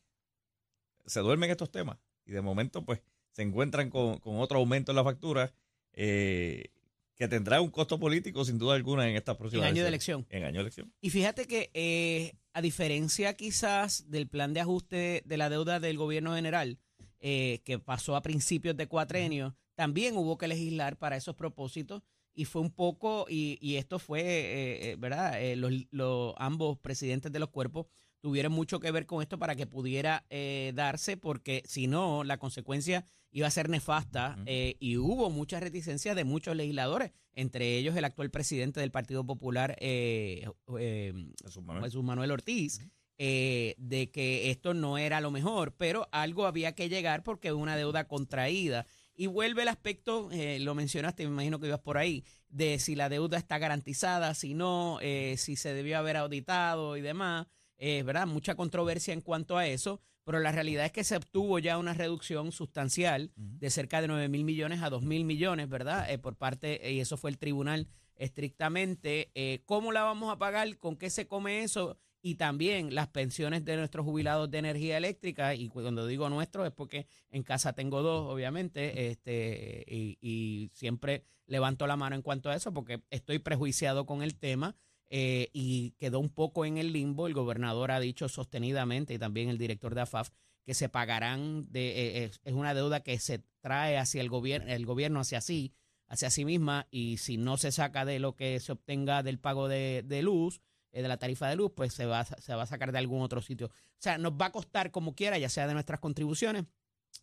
se 1.06 1.20
duerme 1.20 1.46
en 1.46 1.52
estos 1.52 1.70
temas 1.70 1.98
y 2.24 2.32
de 2.32 2.40
momento, 2.40 2.84
pues, 2.84 3.00
se 3.32 3.42
encuentran 3.42 3.90
con, 3.90 4.18
con 4.18 4.38
otro 4.38 4.58
aumento 4.58 4.92
en 4.92 4.96
la 4.96 5.04
factura 5.04 5.52
eh, 5.94 6.70
que 7.16 7.28
tendrá 7.28 7.60
un 7.60 7.70
costo 7.70 7.98
político 7.98 8.44
sin 8.44 8.58
duda 8.58 8.74
alguna 8.74 9.08
en 9.08 9.16
estas 9.16 9.34
En 9.34 9.38
próximas 9.38 9.66
año 9.66 9.82
de 9.82 9.88
elección. 9.88 10.26
En 10.30 10.44
año 10.44 10.56
de 10.56 10.60
elección. 10.62 10.92
Y 11.00 11.10
fíjate 11.10 11.46
que 11.46 11.70
eh, 11.74 12.34
a 12.52 12.60
diferencia 12.60 13.34
quizás 13.34 14.10
del 14.10 14.28
plan 14.28 14.54
de 14.54 14.60
ajuste 14.60 15.22
de 15.24 15.36
la 15.36 15.48
deuda 15.48 15.80
del 15.80 15.98
gobierno 15.98 16.34
general, 16.34 16.78
eh, 17.20 17.60
que 17.64 17.78
pasó 17.78 18.16
a 18.16 18.22
principios 18.22 18.76
de 18.76 18.88
cuatrenio, 18.88 19.54
también 19.74 20.16
hubo 20.16 20.36
que 20.38 20.48
legislar 20.48 20.96
para 20.98 21.16
esos 21.16 21.36
propósitos 21.36 22.02
y 22.34 22.44
fue 22.46 22.62
un 22.62 22.70
poco, 22.70 23.26
y, 23.28 23.58
y 23.60 23.76
esto 23.76 23.98
fue, 23.98 24.20
eh, 24.22 24.90
eh, 24.92 24.96
¿verdad? 24.98 25.42
Eh, 25.42 25.56
los, 25.56 25.72
los- 25.90 26.34
ambos 26.38 26.78
presidentes 26.78 27.30
de 27.32 27.38
los 27.38 27.50
cuerpos 27.50 27.86
tuvieron 28.20 28.52
mucho 28.52 28.78
que 28.80 28.90
ver 28.90 29.06
con 29.06 29.20
esto 29.20 29.38
para 29.38 29.54
que 29.56 29.66
pudiera 29.66 30.24
eh, 30.30 30.72
darse, 30.74 31.16
porque 31.16 31.62
si 31.66 31.86
no, 31.88 32.22
la 32.24 32.38
consecuencia 32.38 33.06
iba 33.30 33.46
a 33.46 33.50
ser 33.50 33.68
nefasta 33.68 34.36
y 34.78 34.96
hubo 34.98 35.30
mucha 35.30 35.58
reticencia 35.58 36.14
de 36.14 36.24
muchos 36.24 36.54
legisladores, 36.54 37.12
entre 37.34 37.78
ellos 37.78 37.96
el 37.96 38.04
actual 38.04 38.30
presidente 38.30 38.78
del 38.80 38.90
Partido 38.90 39.24
Popular, 39.24 39.76
Jesús 39.80 41.62
Manuel. 41.64 41.84
Jesús 41.84 42.04
Manuel 42.04 42.30
Ortiz, 42.30 42.80
eh, 43.18 43.74
de 43.78 44.10
que 44.10 44.50
esto 44.50 44.74
no 44.74 44.98
era 44.98 45.20
lo 45.20 45.30
mejor, 45.30 45.74
pero 45.76 46.08
algo 46.12 46.46
había 46.46 46.74
que 46.74 46.88
llegar 46.88 47.22
porque 47.22 47.52
una 47.52 47.76
deuda 47.76 48.06
contraída. 48.08 48.86
Y 49.14 49.26
vuelve 49.26 49.62
el 49.62 49.68
aspecto, 49.68 50.30
eh, 50.32 50.58
lo 50.60 50.74
mencionaste, 50.74 51.24
me 51.24 51.32
imagino 51.32 51.60
que 51.60 51.66
ibas 51.66 51.80
por 51.80 51.98
ahí, 51.98 52.24
de 52.48 52.78
si 52.78 52.94
la 52.94 53.08
deuda 53.08 53.38
está 53.38 53.58
garantizada, 53.58 54.34
si 54.34 54.54
no, 54.54 54.98
eh, 55.02 55.36
si 55.38 55.56
se 55.56 55.74
debió 55.74 55.98
haber 55.98 56.16
auditado 56.16 56.96
y 56.96 57.02
demás, 57.02 57.46
eh, 57.76 58.02
¿verdad? 58.04 58.26
Mucha 58.26 58.54
controversia 58.54 59.12
en 59.12 59.20
cuanto 59.20 59.58
a 59.58 59.66
eso, 59.66 60.00
pero 60.24 60.38
la 60.38 60.52
realidad 60.52 60.86
es 60.86 60.92
que 60.92 61.04
se 61.04 61.16
obtuvo 61.16 61.58
ya 61.58 61.78
una 61.78 61.94
reducción 61.94 62.52
sustancial 62.52 63.32
de 63.34 63.70
cerca 63.70 64.00
de 64.00 64.08
9 64.08 64.28
mil 64.28 64.44
millones 64.44 64.82
a 64.82 64.90
2 64.90 65.02
mil 65.02 65.24
millones, 65.24 65.68
¿verdad? 65.68 66.08
Eh, 66.10 66.18
por 66.18 66.36
parte, 66.36 66.92
y 66.92 67.00
eso 67.00 67.16
fue 67.16 67.30
el 67.30 67.38
tribunal 67.38 67.88
estrictamente. 68.14 69.30
Eh, 69.34 69.62
¿Cómo 69.66 69.90
la 69.92 70.02
vamos 70.02 70.32
a 70.32 70.38
pagar? 70.38 70.78
¿Con 70.78 70.96
qué 70.96 71.10
se 71.10 71.26
come 71.26 71.62
eso? 71.64 71.98
Y 72.22 72.36
también 72.36 72.94
las 72.94 73.08
pensiones 73.08 73.64
de 73.64 73.76
nuestros 73.76 74.04
jubilados 74.06 74.48
de 74.50 74.58
energía 74.58 74.96
eléctrica, 74.96 75.54
y 75.56 75.68
cuando 75.68 76.06
digo 76.06 76.30
nuestros 76.30 76.66
es 76.68 76.72
porque 76.72 77.06
en 77.30 77.42
casa 77.42 77.72
tengo 77.72 78.00
dos, 78.00 78.32
obviamente, 78.32 79.10
este, 79.10 79.84
y, 79.88 80.70
siempre 80.72 81.24
levanto 81.46 81.86
la 81.88 81.96
mano 81.96 82.14
en 82.14 82.22
cuanto 82.22 82.48
a 82.48 82.54
eso, 82.54 82.72
porque 82.72 83.02
estoy 83.10 83.40
prejuiciado 83.40 84.06
con 84.06 84.22
el 84.22 84.36
tema. 84.36 84.76
eh, 85.14 85.50
y 85.52 85.90
quedó 85.98 86.20
un 86.20 86.30
poco 86.30 86.64
en 86.64 86.78
el 86.78 86.92
limbo. 86.92 87.26
El 87.26 87.34
gobernador 87.34 87.90
ha 87.90 88.00
dicho 88.00 88.30
sostenidamente 88.30 89.12
y 89.12 89.18
también 89.18 89.50
el 89.50 89.58
director 89.58 89.94
de 89.94 90.00
AFAF 90.00 90.30
que 90.64 90.74
se 90.74 90.88
pagarán 90.88 91.70
de 91.70 91.88
eh, 91.90 92.24
es, 92.24 92.40
es 92.44 92.54
una 92.54 92.74
deuda 92.74 93.02
que 93.02 93.18
se 93.18 93.42
trae 93.60 93.98
hacia 93.98 94.20
el 94.20 94.28
gobierno 94.28 94.70
el 94.72 94.86
gobierno 94.86 95.20
hacia 95.20 95.40
sí 95.40 95.74
hacia 96.08 96.30
sí 96.30 96.44
misma 96.44 96.86
y 96.90 97.18
si 97.18 97.36
no 97.36 97.56
se 97.56 97.72
saca 97.72 98.04
de 98.04 98.18
lo 98.18 98.36
que 98.36 98.60
se 98.60 98.72
obtenga 98.72 99.22
del 99.22 99.38
pago 99.38 99.68
de, 99.68 100.02
de 100.06 100.22
luz 100.22 100.60
eh, 100.60 100.71
de 101.00 101.08
la 101.08 101.16
tarifa 101.16 101.48
de 101.48 101.56
luz 101.56 101.72
pues 101.74 101.94
se 101.94 102.04
va 102.04 102.20
a- 102.20 102.24
se 102.24 102.54
va 102.54 102.62
a 102.64 102.66
sacar 102.66 102.92
de 102.92 102.98
algún 102.98 103.22
otro 103.22 103.40
sitio 103.40 103.68
o 103.68 103.70
sea 103.98 104.18
nos 104.18 104.32
va 104.32 104.46
a 104.46 104.52
costar 104.52 104.90
como 104.90 105.14
quiera 105.14 105.38
ya 105.38 105.48
sea 105.48 105.66
de 105.66 105.72
nuestras 105.74 106.00
contribuciones 106.00 106.64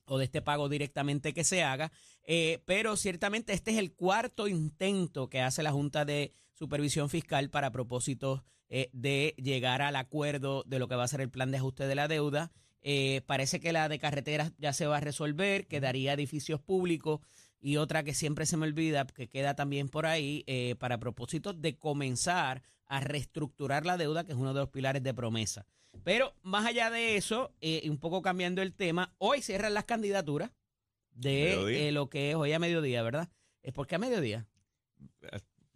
o 0.06 0.18
de 0.18 0.26
este 0.26 0.42
pago 0.42 0.70
directamente 0.70 1.34
que 1.34 1.44
se 1.44 1.64
haga, 1.64 1.92
eh, 2.24 2.62
pero 2.66 2.96
ciertamente 2.96 3.54
este 3.54 3.72
es 3.72 3.78
el 3.78 3.94
cuarto 3.94 4.48
intento 4.48 5.30
que 5.30 5.42
hace 5.42 5.64
la 5.64 5.72
Junta 5.72 6.06
de 6.06 6.32
Supervisión 6.54 7.10
Fiscal 7.10 7.50
para 7.50 7.72
propósitos 7.72 8.42
eh, 8.70 8.90
de 8.94 9.34
llegar 9.38 9.82
al 9.82 9.96
acuerdo 9.96 10.64
de 10.68 10.78
lo 10.80 10.88
que 10.88 10.96
va 10.96 11.04
a 11.04 11.08
ser 11.08 11.22
el 11.22 11.30
plan 11.32 11.50
de 11.52 11.58
ajuste 11.58 11.88
de 11.88 11.96
la 11.96 12.08
deuda. 12.08 12.52
Eh, 12.82 13.22
parece 13.26 13.60
que 13.60 13.74
la 13.74 13.90
de 13.90 13.98
carreteras 14.00 14.54
ya 14.60 14.74
se 14.74 14.86
va 14.86 14.98
a 14.98 15.02
resolver, 15.02 15.68
quedaría 15.68 16.14
edificios 16.14 16.62
públicos 16.62 17.20
y 17.60 17.78
otra 17.78 18.04
que 18.04 18.14
siempre 18.14 18.46
se 18.46 18.58
me 18.58 18.68
olvida, 18.68 19.06
que 19.08 19.28
queda 19.28 19.56
también 19.56 19.90
por 19.90 20.06
ahí, 20.06 20.44
eh, 20.48 20.76
para 20.78 21.00
propósitos 21.00 21.62
de 21.62 21.78
comenzar 21.78 22.62
a 22.90 23.00
reestructurar 23.00 23.86
la 23.86 23.96
deuda, 23.98 24.24
que 24.26 24.34
es 24.34 24.38
uno 24.38 24.54
de 24.54 24.60
los 24.60 24.70
pilares 24.70 25.02
de 25.02 25.14
promesa. 25.14 25.66
Pero 26.04 26.36
más 26.44 26.66
allá 26.66 26.90
de 26.92 27.16
eso, 27.16 27.54
eh, 27.62 27.82
y 27.84 27.90
un 27.90 27.98
poco 28.00 28.22
cambiando 28.22 28.62
el 28.62 28.74
tema, 28.74 29.14
hoy 29.18 29.42
cierran 29.42 29.74
las 29.74 29.86
candidaturas 29.86 30.52
de 31.14 31.88
eh, 31.88 31.92
lo 31.92 32.10
que 32.10 32.30
es 32.32 32.36
hoy 32.36 32.52
a 32.54 32.60
mediodía, 32.60 33.02
¿verdad? 33.04 33.30
¿Es 33.64 33.74
porque 33.74 33.96
a 33.96 34.00
mediodía? 34.00 34.48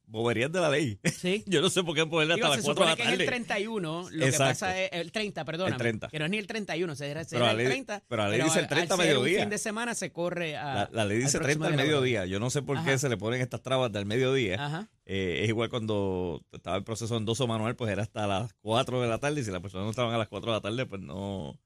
Boberías 0.06 0.52
de 0.52 0.60
la 0.62 0.70
ley. 0.70 1.00
Sí. 1.06 1.44
Yo 1.48 1.60
no 1.62 1.70
sé 1.72 1.82
por 1.84 1.96
qué 1.96 2.06
ponerle 2.06 2.36
hasta 2.36 2.46
Digo, 2.46 2.56
las 2.58 2.66
4 2.66 2.84
de 2.84 2.90
la 2.92 2.96
que 2.96 3.02
es 3.02 3.08
el 3.10 3.14
tarde. 3.18 3.26
31, 3.26 4.10
lo 4.12 4.20
que 4.20 4.26
Exacto. 4.26 4.44
pasa 4.52 4.80
es 4.80 4.90
el 4.94 5.12
30, 5.12 5.44
perdón. 5.46 5.72
El 5.72 5.78
30. 5.78 6.08
Que 6.10 6.20
no 6.20 6.26
es 6.26 6.32
ni 6.32 6.38
el 6.38 6.46
31, 6.46 6.96
se 6.96 7.10
era, 7.10 7.24
Pero 7.28 7.50
el 7.50 7.58
ley- 7.58 7.66
30. 7.66 8.04
pero 8.08 8.24
la 8.24 8.30
ley 8.30 8.42
dice 8.42 8.60
el 8.60 8.66
al- 8.66 8.70
30 8.70 8.94
al 8.94 9.00
ser 9.00 9.08
mediodía. 9.10 9.38
un 9.38 9.42
fin 9.44 9.50
de 9.50 9.58
semana 9.58 9.96
se 9.96 10.12
corre 10.12 10.56
a. 10.56 10.74
La, 10.76 10.90
la 10.92 11.06
ley 11.06 11.18
dice 11.18 11.38
al 11.38 11.44
30 11.44 11.66
al 11.68 11.76
mediodía. 11.76 12.26
Yo 12.28 12.40
no 12.40 12.50
sé 12.52 12.62
por 12.62 12.76
qué 12.84 12.92
Ajá. 12.92 12.98
se 13.00 13.10
le 13.10 13.18
ponen 13.18 13.42
estas 13.42 13.62
trabas 13.64 13.92
del 13.92 14.06
mediodía. 14.06 14.64
Ajá. 14.64 14.88
Eh, 15.06 15.42
es 15.44 15.50
igual 15.50 15.70
cuando 15.70 16.42
estaba 16.52 16.78
el 16.78 16.84
proceso 16.84 17.18
endoso 17.18 17.46
manual, 17.48 17.76
pues 17.76 17.92
era 17.92 18.02
hasta 18.04 18.26
las 18.28 18.54
4 18.62 19.02
de 19.02 19.08
la 19.10 19.20
tarde. 19.20 19.42
Y 19.42 19.44
si 19.44 19.52
las 19.52 19.62
personas 19.62 19.84
no 19.86 19.90
estaban 19.92 20.14
a 20.14 20.18
las 20.18 20.28
4 20.30 20.52
de 20.52 20.58
la 20.58 20.62
tarde, 20.62 20.86
pues 20.86 21.02
no, 21.02 21.60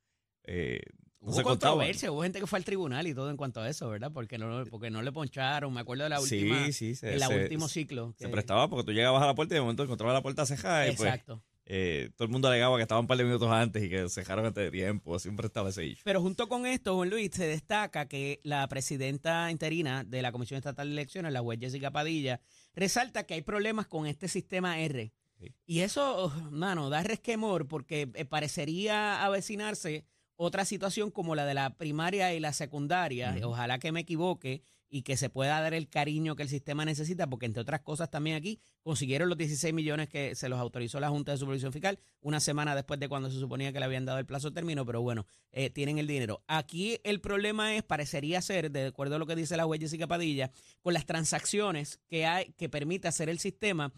eh, 0.43 0.81
no 1.19 1.27
Hubo 1.29 1.33
se 1.35 1.43
controversia, 1.43 2.11
hubo 2.11 2.23
gente 2.23 2.39
que 2.39 2.47
fue 2.47 2.57
al 2.57 2.65
tribunal 2.65 3.05
y 3.07 3.13
todo 3.13 3.29
en 3.29 3.37
cuanto 3.37 3.59
a 3.61 3.69
eso, 3.69 3.89
¿verdad? 3.89 4.11
Porque 4.13 4.37
no, 4.37 4.63
porque 4.69 4.89
no 4.89 5.01
le 5.01 5.11
poncharon. 5.11 5.73
Me 5.73 5.81
acuerdo 5.81 6.03
de 6.03 6.09
la 6.09 6.19
última, 6.21 6.65
sí, 6.67 6.73
sí. 6.73 6.95
Se, 6.95 7.13
en 7.13 7.19
la 7.19 7.27
se- 7.27 7.43
último 7.43 7.67
ciclo. 7.67 8.13
se 8.17 8.25
que- 8.25 8.31
prestaba 8.31 8.69
porque 8.69 8.85
tú 8.85 8.91
llegabas 8.91 9.21
a 9.21 9.27
la 9.27 9.35
puerta 9.35 9.53
y 9.53 9.57
de 9.57 9.61
momento 9.61 9.83
encontrabas 9.83 10.13
la 10.15 10.21
puerta 10.23 10.45
cejada 10.45 10.85
pues 10.85 10.99
Exacto. 11.01 11.43
Eh, 11.69 12.11
todo 12.15 12.25
el 12.25 12.31
mundo 12.31 12.47
alegaba 12.47 12.77
que 12.77 12.83
estaban 12.83 13.03
un 13.03 13.07
par 13.07 13.17
de 13.17 13.25
minutos 13.25 13.51
antes 13.51 13.83
y 13.83 13.89
que 13.89 14.07
se 14.07 14.21
dejaron 14.21 14.45
antes 14.45 14.63
de 14.63 14.71
tiempo. 14.71 15.19
Siempre 15.19 15.47
estaba 15.47 15.69
ese 15.69 15.85
issue. 15.85 16.01
Pero 16.05 16.21
junto 16.21 16.47
con 16.47 16.65
esto, 16.65 16.95
Juan 16.95 17.09
Luis, 17.09 17.29
se 17.33 17.45
destaca 17.45 18.07
que 18.07 18.39
la 18.43 18.65
presidenta 18.69 19.51
interina 19.51 20.05
de 20.05 20.21
la 20.21 20.31
Comisión 20.31 20.57
Estatal 20.59 20.87
de 20.87 20.93
Elecciones, 20.93 21.33
la 21.33 21.41
juez 21.41 21.59
Jessica 21.59 21.91
Padilla, 21.91 22.39
resalta 22.73 23.25
que 23.25 23.33
hay 23.33 23.41
problemas 23.41 23.85
con 23.85 24.07
este 24.07 24.29
sistema 24.29 24.79
R. 24.79 25.11
Sí. 25.41 25.53
Y 25.65 25.79
eso, 25.81 26.31
mano, 26.51 26.89
da 26.89 27.03
resquemor 27.03 27.67
porque 27.67 28.09
eh, 28.13 28.23
parecería 28.23 29.25
avecinarse 29.25 30.05
otra 30.37 30.65
situación 30.65 31.11
como 31.11 31.35
la 31.35 31.45
de 31.45 31.53
la 31.53 31.75
primaria 31.75 32.33
y 32.33 32.39
la 32.39 32.53
secundaria. 32.53 33.35
Ojalá 33.43 33.79
que 33.79 33.91
me 33.91 34.01
equivoque 34.01 34.61
y 34.89 35.01
que 35.01 35.17
se 35.17 35.29
pueda 35.29 35.59
dar 35.59 35.73
el 35.73 35.89
cariño 35.89 36.35
que 36.35 36.43
el 36.43 36.49
sistema 36.49 36.85
necesita, 36.85 37.27
porque 37.27 37.45
entre 37.45 37.61
otras 37.61 37.81
cosas 37.81 38.09
también 38.09 38.37
aquí 38.37 38.59
consiguieron 38.83 39.27
los 39.27 39.37
16 39.37 39.73
millones 39.73 40.07
que 40.07 40.35
se 40.35 40.47
los 40.47 40.59
autorizó 40.59 40.99
la 40.99 41.09
Junta 41.09 41.33
de 41.33 41.37
Supervisión 41.37 41.73
Fiscal 41.73 41.99
una 42.21 42.39
semana 42.39 42.75
después 42.75 42.99
de 42.99 43.09
cuando 43.09 43.29
se 43.29 43.39
suponía 43.39 43.73
que 43.73 43.79
le 43.79 43.85
habían 43.85 44.05
dado 44.05 44.19
el 44.19 44.25
plazo 44.25 44.49
de 44.49 44.55
término, 44.55 44.85
pero 44.85 45.01
bueno, 45.01 45.25
eh, 45.51 45.69
tienen 45.69 45.97
el 45.97 46.07
dinero. 46.07 46.41
Aquí 46.47 46.99
el 47.03 47.19
problema 47.19 47.75
es, 47.75 47.83
parecería 47.83 48.41
ser, 48.41 48.71
de 48.71 48.87
acuerdo 48.87 49.15
a 49.15 49.19
lo 49.19 49.25
que 49.25 49.35
dice 49.35 49.57
la 49.57 49.65
juez 49.65 49.81
Jessica 49.81 50.07
Padilla, 50.07 50.51
con 50.81 50.93
las 50.93 51.05
transacciones 51.05 51.99
que 52.07 52.25
hay 52.25 52.53
que 52.53 52.69
permite 52.69 53.07
hacer 53.07 53.27
el 53.27 53.39
sistema, 53.39 53.91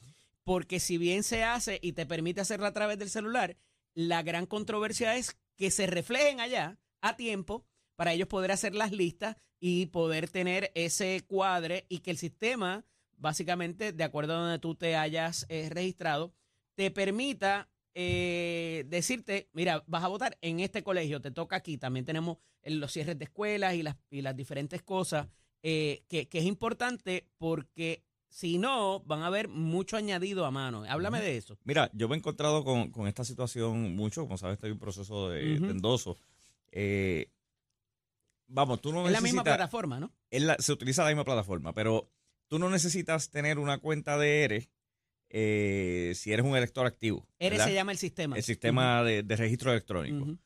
porque 0.43 0.79
si 0.79 0.97
bien 0.97 1.23
se 1.23 1.43
hace 1.43 1.79
y 1.83 1.93
te 1.93 2.05
permite 2.07 2.41
hacerla 2.41 2.67
a 2.67 2.73
través 2.73 2.97
del 2.97 3.09
celular, 3.09 3.57
la 3.93 4.23
gran 4.23 4.45
controversia 4.45 5.15
es 5.17 5.37
que 5.59 5.71
se 5.71 5.87
reflejen 5.87 6.39
allá 6.39 6.79
a 7.01 7.17
tiempo 7.17 7.65
para 7.97 8.13
ellos 8.13 8.29
poder 8.29 8.51
hacer 8.53 8.73
las 8.73 8.93
listas 8.93 9.35
y 9.59 9.87
poder 9.87 10.29
tener 10.29 10.71
ese 10.73 11.25
cuadre 11.27 11.85
y 11.89 11.99
que 11.99 12.11
el 12.11 12.17
sistema, 12.17 12.85
básicamente, 13.17 13.91
de 13.91 14.03
acuerdo 14.05 14.33
a 14.33 14.39
donde 14.39 14.59
tú 14.59 14.75
te 14.75 14.95
hayas 14.95 15.45
eh, 15.49 15.67
registrado, 15.69 16.33
te 16.75 16.91
permita 16.91 17.69
eh, 17.93 18.85
decirte, 18.87 19.49
mira, 19.51 19.83
vas 19.85 20.05
a 20.05 20.07
votar 20.07 20.37
en 20.39 20.61
este 20.61 20.81
colegio, 20.81 21.19
te 21.19 21.31
toca 21.31 21.57
aquí. 21.57 21.77
También 21.77 22.05
tenemos 22.05 22.37
los 22.63 22.93
cierres 22.93 23.19
de 23.19 23.25
escuelas 23.25 23.75
y 23.75 23.83
las, 23.83 23.97
y 24.09 24.21
las 24.21 24.37
diferentes 24.37 24.81
cosas, 24.81 25.27
eh, 25.61 26.05
que, 26.07 26.29
que 26.29 26.39
es 26.39 26.45
importante 26.45 27.27
porque 27.37 28.05
si 28.29 28.57
no, 28.57 29.01
van 29.01 29.21
a 29.23 29.27
haber 29.27 29.47
mucho 29.47 29.97
añadido 29.97 30.45
a 30.45 30.51
mano. 30.51 30.83
Háblame 30.87 31.19
de 31.21 31.37
eso. 31.37 31.57
Mira, 31.63 31.89
yo 31.93 32.07
me 32.07 32.15
he 32.15 32.19
encontrado 32.19 32.63
con, 32.63 32.91
con 32.91 33.07
esta 33.07 33.23
situación 33.23 33.95
mucho. 33.95 34.21
Como 34.23 34.37
sabes, 34.37 34.53
estoy 34.55 34.69
en 34.69 34.73
un 34.73 34.79
proceso 34.79 35.29
de, 35.29 35.55
endoso. 35.55 36.17
Eh, 36.71 37.31
vamos, 38.47 38.81
tú 38.81 38.91
no 38.91 39.05
es 39.05 39.11
la 39.11 39.21
misma 39.21 39.41
necesitas- 39.41 39.55
plataforma, 39.57 39.99
¿no? 39.99 40.11
es 40.29 40.41
la- 40.43 40.57
se 40.59 40.71
utiliza 40.73 41.03
la 41.03 41.09
misma 41.09 41.25
plataforma, 41.25 41.73
pero 41.73 42.11
tú 42.47 42.59
no 42.59 42.69
necesitas 42.69 43.29
tener 43.31 43.59
una 43.59 43.77
cuenta 43.79 44.17
de 44.17 44.43
ERE 44.43 44.69
eh, 45.31 46.13
si 46.15 46.31
eres 46.33 46.45
un 46.45 46.55
elector 46.57 46.85
activo. 46.87 47.27
¿verdad? 47.39 47.65
se 47.65 47.73
llama 47.73 47.91
el 47.91 47.97
sistema. 47.97 48.35
el 48.35 48.43
sistema 48.43 49.03
de, 49.03 49.23
de 49.23 49.35
registro 49.35 49.71
electrónico. 49.71 50.37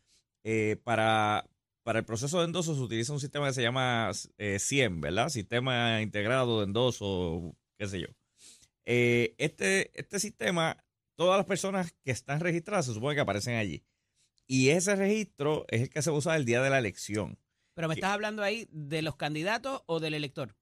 Eh, 0.44 0.78
para, 0.84 1.46
para 1.84 2.00
el 2.00 2.06
proceso 2.06 2.40
de 2.40 2.46
endoso 2.46 2.76
se 2.76 2.82
utiliza 2.82 3.14
un 3.14 3.20
sistema 3.22 3.48
que 3.48 3.54
se 3.54 3.62
llama 3.62 4.12
eh, 4.38 4.58
CIEM, 4.60 5.00
¿verdad? 5.00 5.30
Sistema 5.30 6.02
integrado 6.02 6.60
de 6.60 6.66
endoso, 6.66 7.56
qué 7.84 7.90
sé 7.90 8.02
yo. 8.02 8.08
Eh, 8.86 9.36
este, 9.38 9.92
este 10.00 10.20
sistema, 10.20 10.84
todas 11.16 11.38
las 11.38 11.46
personas 11.46 11.94
que 12.04 12.12
están 12.12 12.40
registradas 12.40 12.86
se 12.86 12.94
supone 12.94 13.16
que 13.16 13.22
aparecen 13.22 13.56
allí. 13.56 13.84
Y 14.48 14.70
ese 14.70 14.96
registro 14.96 15.66
es 15.70 15.82
el 15.84 15.90
que 15.90 16.02
se 16.02 16.12
usa 16.12 16.36
el 16.36 16.46
día 16.46 16.62
de 16.62 16.70
la 16.70 16.80
elección. 16.80 17.38
Pero 17.76 17.88
me 17.88 17.96
¿Qué? 17.96 18.00
estás 18.00 18.12
hablando 18.14 18.44
ahí 18.44 18.68
de 18.72 19.02
los 19.02 19.16
candidatos 19.16 19.82
o 19.86 20.00
del 20.00 20.14
elector. 20.14 20.56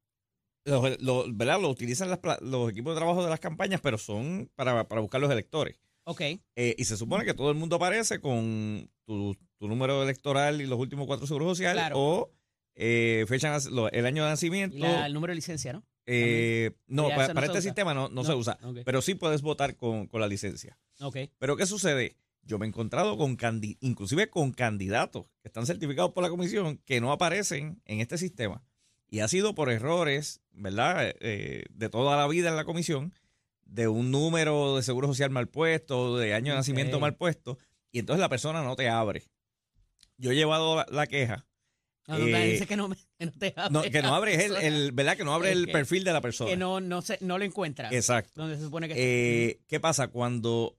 Lo- 0.65 1.25
¿verdad? 1.33 1.59
Lo 1.59 1.69
utilizan 1.69 2.09
las 2.09 2.19
los 2.41 2.69
equipos 2.69 2.93
de 2.93 2.99
trabajo 2.99 3.23
de 3.23 3.29
las 3.29 3.39
campañas, 3.39 3.81
pero 3.81 3.97
son 3.97 4.51
para, 4.55 4.87
para 4.87 5.01
buscar 5.01 5.19
los 5.19 5.31
electores. 5.31 5.79
Ok. 6.05 6.21
Eh, 6.55 6.75
y 6.77 6.85
se 6.85 6.97
supone 6.97 7.25
que 7.25 7.33
todo 7.33 7.49
el 7.49 7.57
mundo 7.57 7.75
aparece 7.77 8.19
con 8.19 8.89
tu, 9.05 9.35
tu 9.57 9.67
número 9.67 10.03
electoral 10.03 10.61
y 10.61 10.67
los 10.67 10.79
últimos 10.79 11.07
cuatro 11.07 11.25
seguros 11.25 11.49
sociales 11.57 11.81
Claro. 11.81 11.95
o 11.99 12.31
eh, 12.75 13.25
fecha, 13.27 13.57
el 13.91 14.05
año 14.05 14.23
de 14.23 14.29
nacimiento. 14.29 14.77
Y 14.77 14.79
la- 14.81 15.05
el 15.07 15.13
número 15.13 15.31
de 15.31 15.35
licencia, 15.35 15.73
¿no? 15.73 15.83
Eh, 16.13 16.71
no, 16.87 17.09
para 17.09 17.25
este 17.27 17.51
usa. 17.51 17.61
sistema 17.61 17.93
no, 17.93 18.09
no 18.09 18.23
se 18.23 18.33
usa, 18.33 18.57
pero 18.85 19.01
sí 19.01 19.15
puedes 19.15 19.41
votar 19.41 19.75
con, 19.75 20.07
con 20.07 20.21
la 20.21 20.27
licencia. 20.27 20.77
Ok. 20.99 21.17
Pero 21.37 21.55
¿qué 21.57 21.65
sucede? 21.65 22.17
Yo 22.43 22.57
me 22.57 22.65
he 22.65 22.69
encontrado 22.69 23.17
con 23.17 23.35
candi 23.35 23.77
inclusive 23.81 24.29
con 24.29 24.51
candidatos 24.51 25.27
que 25.41 25.47
están 25.47 25.65
certificados 25.65 26.11
por 26.11 26.23
la 26.23 26.29
comisión 26.29 26.77
que 26.85 26.99
no 26.99 27.11
aparecen 27.11 27.81
en 27.85 27.99
este 27.99 28.17
sistema. 28.17 28.63
Y 29.09 29.19
ha 29.19 29.27
sido 29.27 29.53
por 29.55 29.69
errores, 29.69 30.41
¿verdad? 30.51 31.13
Eh, 31.19 31.65
de 31.69 31.89
toda 31.89 32.17
la 32.17 32.27
vida 32.27 32.49
en 32.49 32.55
la 32.55 32.63
comisión, 32.63 33.13
de 33.65 33.87
un 33.87 34.09
número 34.09 34.75
de 34.77 34.83
seguro 34.83 35.07
social 35.07 35.29
mal 35.29 35.47
puesto, 35.49 36.17
de 36.17 36.33
año 36.33 36.51
de 36.53 36.57
nacimiento 36.57 36.99
mal 36.99 37.15
puesto, 37.15 37.57
y 37.91 37.99
entonces 37.99 38.21
la 38.21 38.29
persona 38.29 38.63
no 38.63 38.75
te 38.75 38.89
abre. 38.89 39.23
Yo 40.17 40.31
he 40.31 40.35
llevado 40.35 40.77
la, 40.77 40.85
la 40.89 41.07
queja. 41.07 41.45
No, 42.07 42.17
no, 42.17 42.25
Eh, 42.25 42.51
dice 42.53 42.65
que 42.67 42.75
no, 42.75 42.87
me- 42.87 42.95
que 43.17 43.25
no 43.27 43.31
te 43.31 43.53
No, 43.69 43.81
que 43.83 44.01
no 44.01 44.15
abre 44.15 44.67
el, 44.67 44.91
¿verdad? 44.91 45.15
Que 45.15 45.23
no 45.23 45.33
abre 45.33 45.51
Es 45.51 45.57
el 45.57 45.65
que- 45.67 45.71
perfil 45.71 46.03
de 46.03 46.11
la 46.13 46.21
persona. 46.21 46.49
Que 46.49 46.57
no, 46.57 46.79
no, 46.81 47.01
se, 47.01 47.17
no 47.21 47.37
lo 47.37 47.45
encuentra. 47.45 47.89
Exacto. 47.91 48.41
Donde 48.41 48.57
se 48.57 48.63
supone 48.63 48.87
que 48.87 48.93
Eh, 48.97 49.61
¿Qué 49.67 49.79
pasa? 49.79 50.07
Cuando 50.07 50.75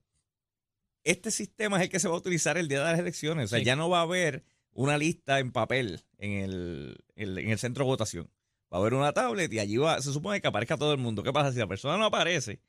este 1.05 1.31
sistema 1.31 1.77
es 1.79 1.85
el 1.85 1.89
que 1.89 2.01
se 2.01 2.09
va 2.09 2.15
a 2.15 2.19
utilizar 2.19 2.59
el 2.59 2.69
día 2.69 2.79
de 2.85 2.91
las 2.93 2.99
elecciones, 2.99 3.47
o 3.47 3.49
sea, 3.49 3.59
Sí. 3.61 3.65
ya 3.65 3.77
no 3.77 3.89
va 3.89 4.01
a 4.01 4.03
haber 4.03 4.45
una 4.73 4.99
lista 4.99 5.39
en 5.39 5.53
papel 5.53 6.01
en 6.19 6.33
el, 6.33 6.97
el- 7.17 7.39
en 7.39 7.51
el 7.51 7.59
centro 7.59 7.85
de 7.85 7.91
votación. 7.91 8.31
Va 8.73 8.79
a 8.79 8.81
haber 8.81 8.95
una 8.95 9.13
tablet 9.13 9.53
y 9.53 9.59
allí 9.59 9.77
va, 9.77 10.01
se 10.01 10.13
supone 10.13 10.41
que 10.41 10.49
aparezca 10.49 10.77
todo 10.77 10.93
el 10.93 10.99
mundo. 10.99 11.23
¿Qué 11.23 11.33
pasa? 11.33 11.53
Si 11.53 11.59
la 11.59 11.67
persona 11.67 11.97
no 11.99 12.07
aparece, 12.07 12.61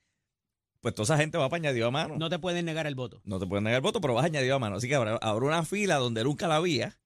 pues 0.82 0.94
toda 0.94 1.06
esa 1.06 1.18
gente 1.18 1.38
va 1.38 1.48
para 1.50 1.62
añadido 1.62 1.88
a 1.88 1.92
mano. 1.92 2.18
no 2.18 2.30
te 2.30 2.40
pueden 2.40 2.66
negar 2.66 2.88
el 2.88 2.96
voto. 2.96 3.22
No 3.24 3.40
te 3.40 3.48
pueden 3.48 3.64
negar 3.64 3.78
el 3.78 3.82
voto, 3.84 4.02
pero 4.02 4.14
vas 4.14 4.26
añadido 4.26 4.56
a 4.56 4.60
mano. 4.60 4.76
Así 4.78 4.88
que 4.88 4.96
habrá, 4.96 5.16
habrá 5.18 5.46
una 5.46 5.64
fila 5.64 5.96
donde 5.96 6.24
nunca 6.24 6.48
la 6.48 6.58
había 6.58 6.98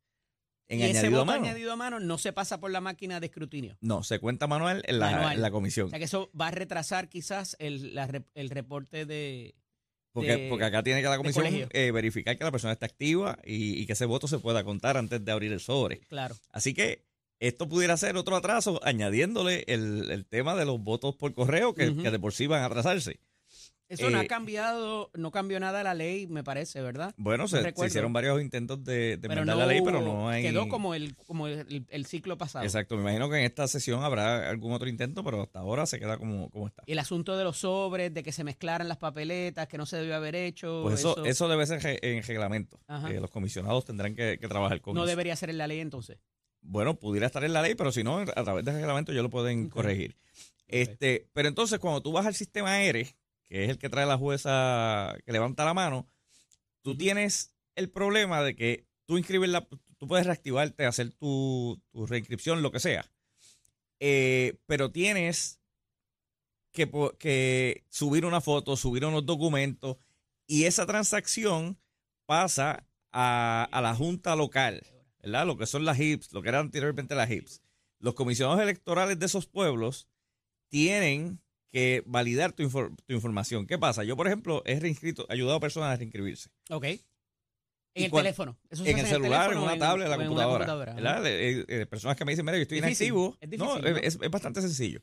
en 0.70 0.80
y 0.80 0.84
ese 0.84 1.08
a 1.08 1.10
voto 1.10 1.26
mano. 1.26 1.44
añadido 1.46 1.72
a 1.72 1.76
mano 1.76 2.00
no 2.00 2.18
se 2.18 2.34
pasa 2.34 2.60
por 2.60 2.72
la 2.72 2.82
máquina 2.82 3.20
de 3.20 3.28
escrutinio. 3.28 3.78
No, 3.82 4.04
se 4.04 4.20
cuenta 4.20 4.48
manual 4.48 4.84
en 4.86 5.00
la, 5.00 5.12
Manual. 5.12 5.36
en 5.36 5.42
la 5.42 5.52
comisión. 5.52 5.88
O 5.88 5.90
sea 5.90 6.00
que 6.00 6.06
eso 6.06 6.30
va 6.40 6.48
a 6.48 6.52
retrasar 6.52 7.10
quizás 7.10 7.56
el, 7.60 7.96
la 7.96 8.10
el 8.36 8.50
reporte 8.50 9.06
de... 9.06 9.56
Porque, 10.12 10.36
de- 10.36 10.50
porque 10.50 10.66
acá 10.66 10.82
tiene 10.84 11.02
que 11.02 11.08
la 11.10 11.18
comisión 11.18 11.46
colegio. 11.46 11.68
eh, 11.72 11.92
verificar 11.92 12.38
que 12.38 12.44
la 12.44 12.52
persona 12.52 12.74
está 12.74 12.86
activa 12.88 13.38
y, 13.46 13.80
y 13.82 13.86
que 13.86 13.94
ese 13.94 14.06
voto 14.06 14.28
se 14.28 14.40
pueda 14.40 14.64
contar 14.64 14.98
antes 14.98 15.24
de 15.24 15.32
abrir 15.32 15.52
el 15.54 15.60
sobre. 15.60 16.00
Claro. 16.02 16.36
Así 16.52 16.74
que 16.74 17.06
esto 17.40 17.70
pudiera 17.70 17.96
ser 17.98 18.18
otro 18.18 18.36
atraso, 18.36 18.80
añadiéndole 18.84 19.64
el, 19.68 20.10
el 20.10 20.26
tema 20.26 20.56
de 20.56 20.66
los 20.66 20.80
votos 20.82 21.16
por 21.16 21.34
correo, 21.36 21.76
que, 21.76 21.90
Ujú. 21.90 22.02
que 22.02 22.10
de 22.10 22.18
por 22.20 22.34
sí 22.34 22.48
van 22.48 22.64
a 22.64 22.66
atrasarse. 22.66 23.20
Eso 23.90 24.10
no 24.10 24.18
ha 24.18 24.24
Eh, 24.24 24.28
cambiado, 24.28 25.10
no 25.14 25.32
cambió 25.32 25.60
nada 25.60 25.82
la 25.82 25.94
ley, 25.94 26.28
me 26.28 26.44
parece, 26.44 26.82
¿verdad? 26.82 27.14
Bueno, 27.18 27.48
se, 27.48 27.74
hicieron 27.86 28.12
varios 28.12 28.42
intentos 28.42 28.84
de, 28.84 29.16
de 29.18 29.28
no 29.30 29.56
la 29.56 29.66
ley, 29.66 29.82
pero 29.84 30.02
no 30.02 30.28
hay... 30.28 30.44
Quedó 30.44 30.68
como 30.68 30.94
el, 30.94 31.16
como 31.16 31.48
el, 31.48 31.86
el 31.90 32.06
ciclo 32.06 32.38
pasado. 32.38 32.66
Exacto, 32.66 32.96
me 32.96 33.02
imagino 33.02 33.30
que 33.30 33.38
en 33.38 33.46
esta 33.46 33.68
sesión 33.68 34.04
habrá 34.04 34.50
algún 34.50 34.74
otro 34.74 34.90
intento, 34.90 35.24
pero 35.24 35.42
hasta 35.44 35.60
ahora 35.60 35.86
se 35.86 36.00
queda 36.00 36.18
como, 36.18 36.50
como 36.50 36.68
está. 36.68 36.84
El 36.86 37.00
asunto 37.00 37.38
de 37.38 37.44
los 37.46 37.60
sobres, 37.60 38.14
de 38.14 38.24
que 38.24 38.32
se 38.34 38.44
mezclaran 38.44 38.88
las 38.90 38.98
papeletas, 38.98 39.68
que 39.68 39.78
no 39.78 39.86
se 39.86 39.98
debió 39.98 40.16
haber 40.16 40.36
hecho. 40.36 40.82
Pues 40.84 41.00
eso, 41.00 41.24
eso, 41.26 41.48
debe 41.48 41.66
ser 41.66 41.80
en 42.04 42.24
reglamento. 42.24 42.80
Eh, 43.10 43.20
los 43.22 43.32
comisionados 43.32 43.86
tendrán 43.86 44.16
que, 44.16 44.38
que 44.40 44.48
trabajar 44.50 44.82
con 44.82 44.96
no 44.96 45.02
eso. 45.04 45.10
debería 45.10 45.36
ser 45.38 45.50
en 45.50 45.58
la 45.60 45.68
ley 45.68 45.80
entonces. 45.80 46.18
Bueno, 46.62 47.00
pudiera 47.00 47.28
estar 47.28 47.44
en 47.46 47.54
la 47.54 47.62
ley, 47.62 47.76
pero 47.76 47.94
si 47.94 48.04
no, 48.04 48.18
a 48.18 48.26
través 48.26 48.66
del 48.66 48.76
reglamento 48.76 49.14
ya 49.14 49.22
lo 49.22 49.30
pueden 49.30 49.70
corregir. 49.70 50.18
Este, 50.68 51.30
pero 51.32 51.48
entonces, 51.48 51.80
cuando 51.80 52.02
tú 52.02 52.12
vas 52.12 52.26
al 52.26 52.36
sistema 52.36 52.82
ERE, 52.82 53.16
que 53.48 53.64
es 53.64 53.70
el 53.70 53.78
que 53.78 53.90
trae 53.90 54.06
la 54.06 54.18
jueza 54.18 55.16
que 55.26 55.32
levanta 55.32 55.66
la 55.66 55.74
mano, 55.74 56.10
tú 56.82 56.98
tienes 56.98 57.56
el 57.76 57.90
problema 57.90 58.42
de 58.44 58.56
que 58.56 58.88
tú 59.06 59.18
inscribes 59.18 59.50
la, 59.50 59.68
tú 59.98 60.08
puedes 60.08 60.26
reactivarte, 60.26 60.86
hacer 60.86 61.14
tu, 61.14 61.82
tu 61.92 62.06
reinscripción, 62.06 62.62
lo 62.62 62.72
que 62.72 62.80
sea. 62.80 63.10
Eh, 64.00 64.60
pero 64.68 64.92
tienes 64.92 65.60
que, 66.72 67.86
subir 67.90 68.26
una 68.26 68.42
foto, 68.42 68.78
subir 68.78 69.06
unos 69.06 69.26
documentos, 69.26 69.98
y 70.46 70.66
esa 70.66 70.86
transacción 70.86 71.80
pasa 72.26 72.88
a, 73.12 73.68
a 73.72 73.82
la 73.82 73.96
junta 73.96 74.36
local, 74.36 74.86
¿verdad? 75.22 75.48
Lo 75.48 75.58
que 75.58 75.66
son 75.66 75.86
las 75.86 76.00
HIPS, 76.00 76.34
lo 76.34 76.42
que 76.42 76.50
eran 76.50 76.66
anteriormente 76.68 77.16
las 77.16 77.30
HIPS. 77.30 77.62
Los 78.00 78.14
comisionados 78.14 78.62
electorales 78.62 79.18
de 79.18 79.26
esos 79.26 79.48
pueblos 79.48 80.08
tienen 80.70 81.42
que 81.72 82.04
validar 82.06 82.54
tu, 82.54 82.64
infor- 82.64 82.96
tu 83.06 83.14
información. 83.14 83.68
¿Qué 83.68 83.78
pasa? 83.78 84.04
Yo, 84.04 84.16
por 84.16 84.28
ejemplo, 84.28 84.64
he 84.66 84.80
reinscrito, 84.80 85.26
ayudado 85.30 85.58
a 85.58 85.60
personas 85.60 85.94
a 85.94 85.96
reinscribirse. 85.98 86.50
Ok. 86.70 86.84
En 86.86 87.02
¿Y 87.94 88.06
el 88.06 88.12
teléfono. 88.12 88.58
Eso 88.70 88.86
En 88.86 89.00
el 89.00 89.08
celular, 89.08 89.52
en 89.52 89.58
una 89.58 89.78
tablet, 89.78 90.06
en 90.06 90.12
la 90.12 90.18
computadora. 90.18 90.76
¿verdad? 90.94 91.26
Eh, 91.26 91.66
eh, 91.68 91.86
personas 91.88 92.16
que 92.16 92.26
me 92.26 92.32
dicen, 92.32 92.46
mira, 92.46 92.58
yo 92.58 92.62
estoy 92.64 92.80
Difícil, 92.80 93.08
inactivo. 93.08 93.38
es 93.42 93.50
no, 93.60 93.76
difícil, 93.76 93.92
¿no? 93.94 93.98
Es, 94.00 94.18
es 94.22 94.30
bastante 94.30 94.62
sencillo. 94.62 95.02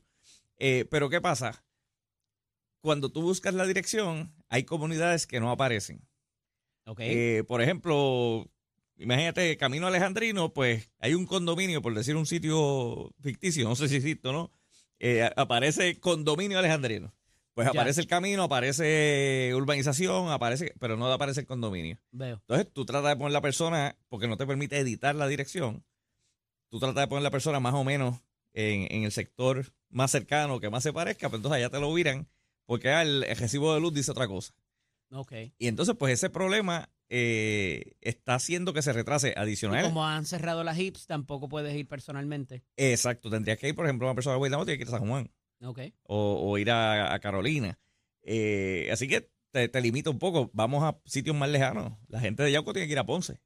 Eh, 0.57 0.85
pero 0.89 1.09
¿qué 1.09 1.19
pasa? 1.19 1.65
Cuando 2.81 3.11
tú 3.11 3.21
buscas 3.21 3.53
la 3.53 3.65
dirección, 3.65 4.33
hay 4.47 4.63
comunidades 4.63 5.27
que 5.27 5.39
no 5.39 5.51
aparecen. 5.51 6.07
Ok. 6.85 6.99
Eh, 7.01 7.43
por 7.47 7.61
ejemplo, 7.61 8.49
imagínate, 8.97 9.57
Camino 9.57 9.87
Alejandrino, 9.87 10.53
pues 10.53 10.89
hay 10.99 11.15
un 11.15 11.25
condominio, 11.25 11.81
por 11.81 11.93
decir 11.95 12.15
un 12.15 12.25
sitio 12.27 13.11
ficticio, 13.21 13.67
no 13.67 13.75
sé 13.75 13.89
si 13.89 13.95
existe 13.97 14.27
o 14.27 14.31
no, 14.33 14.51
eh, 14.99 15.29
aparece 15.35 15.99
condominio 15.99 16.59
alejandrino. 16.59 17.13
Pues 17.53 17.65
Ya. 17.65 17.71
aparece 17.71 18.01
el 18.01 18.07
camino, 18.07 18.43
aparece 18.43 19.51
urbanización, 19.55 20.29
aparece, 20.29 20.73
pero 20.79 20.97
no 20.97 21.11
aparece 21.11 21.41
el 21.41 21.45
condominio. 21.47 21.97
Veo. 22.11 22.35
Entonces 22.35 22.67
tú 22.73 22.85
tratas 22.85 23.11
de 23.11 23.15
poner 23.15 23.31
la 23.31 23.41
persona, 23.41 23.95
porque 24.09 24.27
no 24.27 24.35
te 24.35 24.45
permite 24.45 24.77
editar 24.77 25.15
la 25.15 25.27
dirección, 25.27 25.85
tú 26.69 26.79
tratas 26.79 27.03
de 27.03 27.07
poner 27.07 27.23
la 27.23 27.31
persona 27.31 27.59
más 27.61 27.73
o 27.73 27.83
menos 27.85 28.19
en, 28.53 28.87
en 28.93 29.03
el 29.03 29.11
sector 29.13 29.71
más 29.89 30.11
cercano, 30.11 30.59
que 30.59 30.69
más 30.69 30.83
se 30.83 30.91
parezca, 30.91 31.27
pero 31.29 31.37
entonces 31.37 31.57
allá 31.57 31.69
te 31.69 31.79
lo 31.79 31.93
viran, 31.93 32.27
porque 32.65 32.89
el, 33.01 33.23
el 33.23 33.37
recibo 33.37 33.73
de 33.73 33.79
luz 33.79 33.93
dice 33.93 34.11
otra 34.11 34.27
cosa. 34.27 34.53
Ok. 35.11 35.31
Y 35.57 35.67
entonces, 35.67 35.95
pues 35.97 36.13
ese 36.13 36.29
problema 36.29 36.89
eh, 37.09 37.93
está 38.01 38.35
haciendo 38.35 38.73
que 38.73 38.81
se 38.81 38.93
retrase 38.93 39.29
Y 39.29 39.39
adicional. 39.39 39.83
como 39.85 40.05
han 40.05 40.25
cerrado 40.25 40.63
las 40.63 40.77
hips, 40.79 41.05
tampoco 41.07 41.47
puedes 41.49 41.75
ir 41.75 41.87
personalmente. 41.87 42.63
Exacto, 42.77 43.29
tendrías 43.29 43.57
que 43.59 43.69
ir, 43.69 43.75
por 43.75 43.85
ejemplo, 43.85 44.07
una 44.07 44.15
persona 44.15 44.33
de 44.33 44.39
Guaynabo 44.39 44.65
tiene 44.65 44.77
que 44.77 44.83
ir 44.83 44.87
a 44.89 44.99
San 44.99 45.07
Juan 45.07 45.31
Ok. 45.63 45.79
o, 46.03 46.49
o 46.51 46.57
ir 46.57 46.71
a, 46.71 47.13
a 47.13 47.19
Carolina. 47.19 47.79
Eh, 48.23 48.89
así 48.91 49.07
que 49.07 49.29
te, 49.51 49.67
te 49.69 49.81
limita 49.81 50.09
un 50.09 50.19
poco. 50.19 50.49
Vamos 50.53 50.83
a 50.83 50.97
sitios 51.05 51.35
más 51.35 51.49
lejanos. 51.49 51.93
La 52.07 52.19
gente 52.19 52.43
de 52.43 52.51
Yauco 52.51 52.73
tiene 52.73 52.87
que 52.87 52.93
ir 52.93 52.99
a 52.99 53.05
Ponce. 53.05 53.39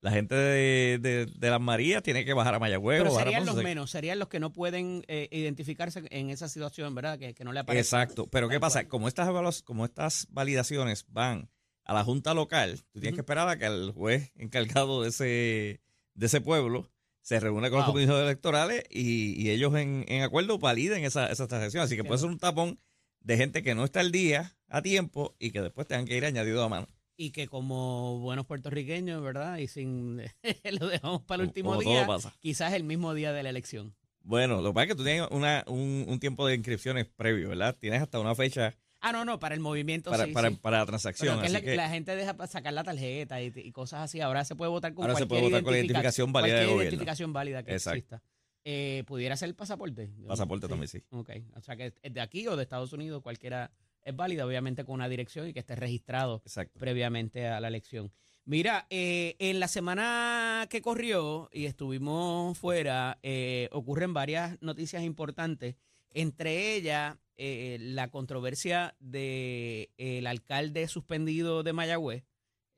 La 0.00 0.10
gente 0.10 0.34
de, 0.34 0.98
de, 1.00 1.26
de 1.26 1.50
Las 1.50 1.60
Marías 1.60 2.02
tiene 2.02 2.26
que 2.26 2.34
bajar 2.34 2.54
a 2.54 2.58
Mayagüez 2.58 3.00
Pero 3.02 3.16
a 3.16 3.20
serían 3.20 3.44
Ponce. 3.44 3.54
los 3.54 3.64
menos, 3.64 3.90
serían 3.90 4.18
los 4.18 4.28
que 4.28 4.38
no 4.40 4.52
pueden 4.52 5.02
eh, 5.08 5.28
identificarse 5.30 6.02
en 6.10 6.28
esa 6.28 6.48
situación, 6.48 6.94
¿verdad? 6.94 7.18
Que, 7.18 7.32
que 7.34 7.42
no 7.44 7.52
le 7.52 7.60
aparece. 7.60 7.80
Exacto. 7.80 8.26
Pero 8.30 8.48
¿qué 8.50 8.60
pasa? 8.60 8.86
Como 8.88 9.08
estas, 9.08 9.28
como 9.62 9.84
estas 9.86 10.26
validaciones 10.30 11.06
van 11.08 11.48
a 11.84 11.94
la 11.94 12.04
Junta 12.04 12.34
Local, 12.34 12.80
tú 12.92 13.00
tienes 13.00 13.14
que 13.14 13.20
esperar 13.20 13.48
a 13.48 13.58
que 13.58 13.66
el 13.66 13.92
juez 13.92 14.32
encargado 14.36 15.02
de 15.02 15.08
ese, 15.10 15.80
de 16.14 16.26
ese 16.26 16.40
pueblo 16.40 16.90
se 17.20 17.40
reúna 17.40 17.70
con 17.70 17.78
los 17.78 17.86
Wow. 17.86 17.94
comisionados 17.94 18.24
electorales 18.24 18.84
y, 18.90 19.40
y 19.42 19.50
ellos 19.50 19.74
en, 19.76 20.04
en 20.08 20.22
acuerdo 20.22 20.58
validen 20.58 21.04
esa, 21.04 21.26
esa 21.28 21.46
transacción. 21.46 21.82
Así 21.82 21.96
que 21.96 22.04
puede 22.04 22.18
ser 22.20 22.28
un 22.28 22.38
tapón 22.38 22.78
de 23.20 23.36
gente 23.38 23.62
que 23.62 23.74
no 23.74 23.84
está 23.84 24.00
al 24.00 24.12
día, 24.12 24.56
a 24.68 24.82
tiempo, 24.82 25.34
y 25.38 25.50
que 25.50 25.62
después 25.62 25.86
tengan 25.86 26.04
que 26.06 26.16
ir 26.16 26.24
añadido 26.26 26.62
a 26.62 26.68
mano. 26.68 26.88
Y 27.16 27.30
que 27.30 27.46
como 27.48 28.18
buenos 28.18 28.44
puertorriqueños, 28.44 29.22
¿verdad? 29.22 29.56
Y 29.58 29.68
sin 29.68 30.20
lo 30.80 30.88
dejamos 30.88 31.22
para 31.22 31.42
el 31.42 31.48
último 31.48 31.70
Como 31.76 31.80
día, 31.88 32.06
pasa. 32.06 32.34
quizás 32.40 32.72
el 32.74 32.84
mismo 32.84 33.14
día 33.14 33.32
de 33.32 33.42
la 33.42 33.50
elección. 33.50 33.94
Bueno, 34.20 34.60
lo 34.62 34.70
que 34.70 34.74
pasa 34.74 34.82
es 34.84 34.88
que 34.88 34.94
tú 34.96 35.04
tienes 35.04 35.28
una, 35.30 35.64
un, 35.68 36.04
un 36.08 36.18
tiempo 36.18 36.46
de 36.46 36.54
inscripciones 36.56 37.06
previo, 37.06 37.50
¿verdad? 37.50 37.76
Tienes 37.78 38.02
hasta 38.02 38.18
una 38.20 38.34
fecha 38.34 38.74
Ah, 39.06 39.12
no, 39.12 39.24
no, 39.26 39.38
para 39.38 39.54
el 39.54 39.60
movimiento 39.60 40.10
para, 40.10 40.24
sí, 40.24 40.32
para, 40.32 40.48
sí. 40.48 40.56
para 40.62 40.78
la 40.78 40.86
transacción. 40.86 41.44
es 41.44 41.52
la, 41.52 41.58
así 41.58 41.66
que 41.66 41.76
la 41.76 41.88
gente 41.90 42.16
deja 42.16 42.34
para 42.34 42.46
sacar 42.46 42.72
la 42.72 42.84
tarjeta 42.84 43.42
y, 43.42 43.52
y 43.54 43.70
cosas 43.72 44.00
así. 44.00 44.20
Ahora 44.20 44.44
se 44.44 44.56
puede 44.56 44.70
votar 44.70 44.94
con 44.94 45.04
Ahora 45.04 45.14
se 45.14 45.26
cualquier 45.26 45.28
puede 45.28 45.42
votar 45.42 45.62
con 45.62 45.72
la 45.72 45.78
identifica- 45.78 45.98
identificación 46.00 46.32
válida 46.32 46.54
de 46.60 46.64
gobierno. 46.66 46.82
identificación 46.84 47.32
válida 47.34 47.62
que 47.62 47.72
Exacto. 47.72 47.98
exista. 47.98 48.22
Eh, 48.64 49.04
¿Pudiera 49.06 49.36
ser 49.36 49.50
el 49.50 49.54
pasaporte? 49.54 50.10
pasaporte 50.26 50.68
también, 50.68 50.88
sí. 50.88 51.02
Ok, 51.10 51.30
o 51.54 51.60
sea 51.60 51.76
que 51.76 51.92
de 52.02 52.20
aquí 52.22 52.46
o 52.48 52.56
de 52.56 52.62
Estados 52.62 52.94
Unidos, 52.94 53.22
cualquiera 53.22 53.70
es 54.02 54.16
válida, 54.16 54.46
obviamente 54.46 54.84
con 54.84 54.94
una 54.94 55.08
dirección 55.08 55.46
y 55.48 55.52
que 55.52 55.60
esté 55.60 55.76
registrado 55.76 56.40
Exacto. 56.46 56.78
previamente 56.80 57.46
a 57.46 57.60
la 57.60 57.68
elección. 57.68 58.10
Mira, 58.46 58.86
eh, 58.90 59.36
en 59.38 59.60
la 59.60 59.68
semana 59.68 60.66
que 60.70 60.80
corrió 60.82 61.48
y 61.52 61.66
estuvimos 61.66 62.56
fuera, 62.58 63.18
eh, 63.22 63.68
ocurren 63.72 64.12
varias 64.14 64.56
noticias 64.62 65.02
importantes, 65.02 65.76
entre 66.14 66.74
ellas 66.74 67.18
eh, 67.36 67.78
la 67.80 68.10
controversia 68.10 68.96
del 69.00 69.90
el 69.98 70.26
alcalde 70.26 70.88
suspendido 70.88 71.62
de 71.62 71.72
Mayagüez, 71.72 72.24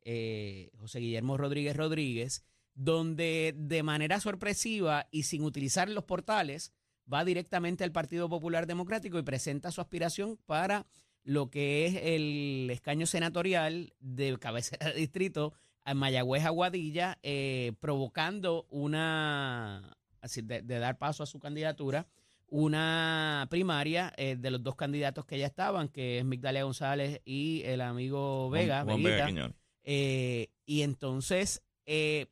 eh, 0.02 0.70
José 0.78 1.00
Guillermo 1.00 1.36
Rodríguez 1.36 1.76
Rodríguez, 1.76 2.44
donde 2.74 3.54
de 3.56 3.82
manera 3.82 4.20
sorpresiva 4.20 5.08
y 5.10 5.24
sin 5.24 5.42
utilizar 5.44 5.88
los 5.88 6.04
portales, 6.04 6.72
va 7.12 7.24
directamente 7.24 7.84
al 7.84 7.92
Partido 7.92 8.28
Popular 8.28 8.66
Democrático 8.66 9.18
y 9.18 9.22
presenta 9.22 9.70
su 9.70 9.80
aspiración 9.80 10.38
para 10.46 10.86
lo 11.22 11.50
que 11.50 11.86
es 11.86 11.96
el 12.02 12.68
escaño 12.70 13.06
senatorial 13.06 13.94
de 14.00 14.38
cabecera 14.38 14.88
de 14.88 14.94
distrito 14.94 15.52
a 15.84 15.94
Mayagüez 15.94 16.44
Aguadilla, 16.44 17.18
eh, 17.22 17.72
provocando 17.80 18.66
una, 18.70 19.96
de 20.22 20.62
dar 20.62 20.98
paso 20.98 21.22
a 21.22 21.26
su 21.26 21.38
candidatura, 21.38 22.06
una 22.48 23.46
primaria 23.50 24.12
eh, 24.16 24.36
de 24.36 24.50
los 24.50 24.62
dos 24.62 24.76
candidatos 24.76 25.26
que 25.26 25.38
ya 25.38 25.46
estaban, 25.46 25.88
que 25.88 26.18
es 26.18 26.24
Migdalia 26.24 26.62
González 26.64 27.20
y 27.24 27.62
el 27.64 27.80
amigo 27.80 28.50
Vega, 28.50 28.76
Juan- 28.84 28.86
Juan 28.86 28.96
Veguita. 29.02 29.14
Vega 29.16 29.26
Quiñones. 29.26 29.56
Eh, 29.84 30.48
y 30.64 30.82
entonces, 30.82 31.62
eh, 31.86 32.26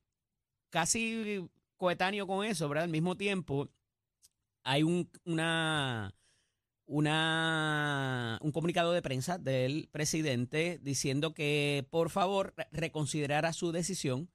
casi 0.70 1.48
coetáneo 1.76 2.26
con 2.26 2.44
eso, 2.46 2.68
¿verdad? 2.68 2.84
Al 2.84 2.90
mismo 2.90 3.16
tiempo, 3.16 3.68
hay 4.62 4.82
un, 4.82 5.10
una, 5.24 6.14
una, 6.86 8.38
un 8.42 8.52
comunicado 8.52 8.92
de 8.92 9.02
prensa 9.02 9.38
del 9.38 9.88
presidente 9.90 10.78
diciendo 10.82 11.34
que 11.34 11.86
por 11.90 12.10
favor 12.10 12.54
re- 12.56 12.68
reconsiderara 12.72 13.52
su 13.52 13.72
decisión 13.72 14.30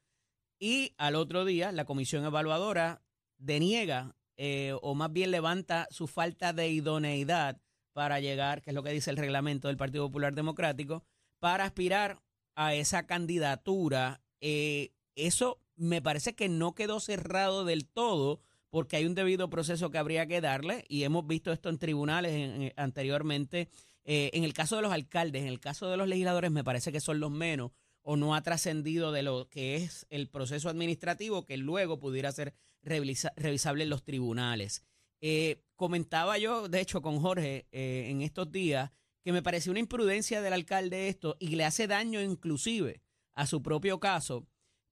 y 0.59 0.93
al 0.97 1.15
otro 1.15 1.45
día 1.45 1.71
la 1.71 1.85
comisión 1.85 2.25
evaluadora 2.25 3.01
deniega 3.37 4.15
eh, 4.41 4.73
o 4.81 4.95
más 4.95 5.11
bien 5.11 5.31
levanta 5.31 5.85
su 5.91 6.07
falta 6.07 6.53
de 6.53 6.69
idoneidad 6.69 7.61
para 7.91 8.21
llegar, 8.21 8.61
que 8.61 8.69
es 8.69 8.73
lo 8.73 8.83
que 8.83 8.91
dice 8.91 9.09
el 9.09 9.17
reglamento 9.17 9.67
del 9.67 9.75
Partido 9.75 10.05
Popular 10.07 10.33
Democrático, 10.33 11.03
para 11.39 11.65
aspirar 11.65 12.21
a 12.55 12.73
esa 12.73 13.05
candidatura. 13.05 14.21
Eh, 14.39 14.91
eso 15.15 15.59
me 15.75 16.01
parece 16.01 16.35
que 16.35 16.47
no 16.47 16.73
quedó 16.73 16.99
cerrado 17.01 17.65
del 17.65 17.85
todo 17.85 18.39
porque 18.69 18.95
hay 18.95 19.05
un 19.05 19.15
debido 19.15 19.49
proceso 19.49 19.89
que 19.91 19.97
habría 19.97 20.25
que 20.27 20.39
darle 20.41 20.85
y 20.87 21.03
hemos 21.03 21.27
visto 21.27 21.51
esto 21.51 21.67
en 21.69 21.77
tribunales 21.77 22.31
en- 22.33 22.61
en- 22.61 22.73
anteriormente. 22.77 23.67
Eh, 24.05 24.29
en 24.33 24.43
el 24.45 24.53
caso 24.53 24.75
de 24.77 24.83
los 24.83 24.93
alcaldes, 24.93 25.41
en 25.41 25.47
el 25.49 25.59
caso 25.59 25.89
de 25.89 25.97
los 25.97 26.07
legisladores 26.07 26.51
me 26.51 26.63
parece 26.63 26.91
que 26.91 27.01
son 27.01 27.19
los 27.19 27.31
menos 27.31 27.71
o 28.11 28.15
no 28.17 28.33
ha 28.33 28.41
trascendido 28.41 29.11
de 29.11 29.21
lo 29.21 29.49
que 29.49 29.75
es 29.75 30.07
el 30.09 30.29
proceso 30.29 30.67
administrativo 30.67 31.45
que 31.45 31.57
luego 31.57 31.99
pudiera 31.99 32.31
ser 32.31 32.55
revisa- 32.81 33.33
revisable 33.35 33.83
en 33.83 33.91
los 33.91 34.03
tribunales. 34.03 34.83
Eh, 35.21 35.61
comentaba 35.75 36.39
yo, 36.39 36.69
de 36.69 36.79
hecho, 36.81 37.03
con 37.03 37.19
Jorge 37.19 37.67
eh, 37.71 38.07
en 38.09 38.21
estos 38.23 38.51
días 38.51 38.89
que 39.23 39.31
me 39.31 39.43
pareció 39.43 39.69
una 39.71 39.79
imprudencia 39.81 40.41
del 40.41 40.53
alcalde 40.53 41.07
esto 41.07 41.35
y 41.39 41.49
le 41.49 41.65
hace 41.65 41.85
daño 41.85 42.19
inclusive 42.19 43.03
a 43.35 43.45
su 43.45 43.61
propio 43.61 43.99
caso, 43.99 44.47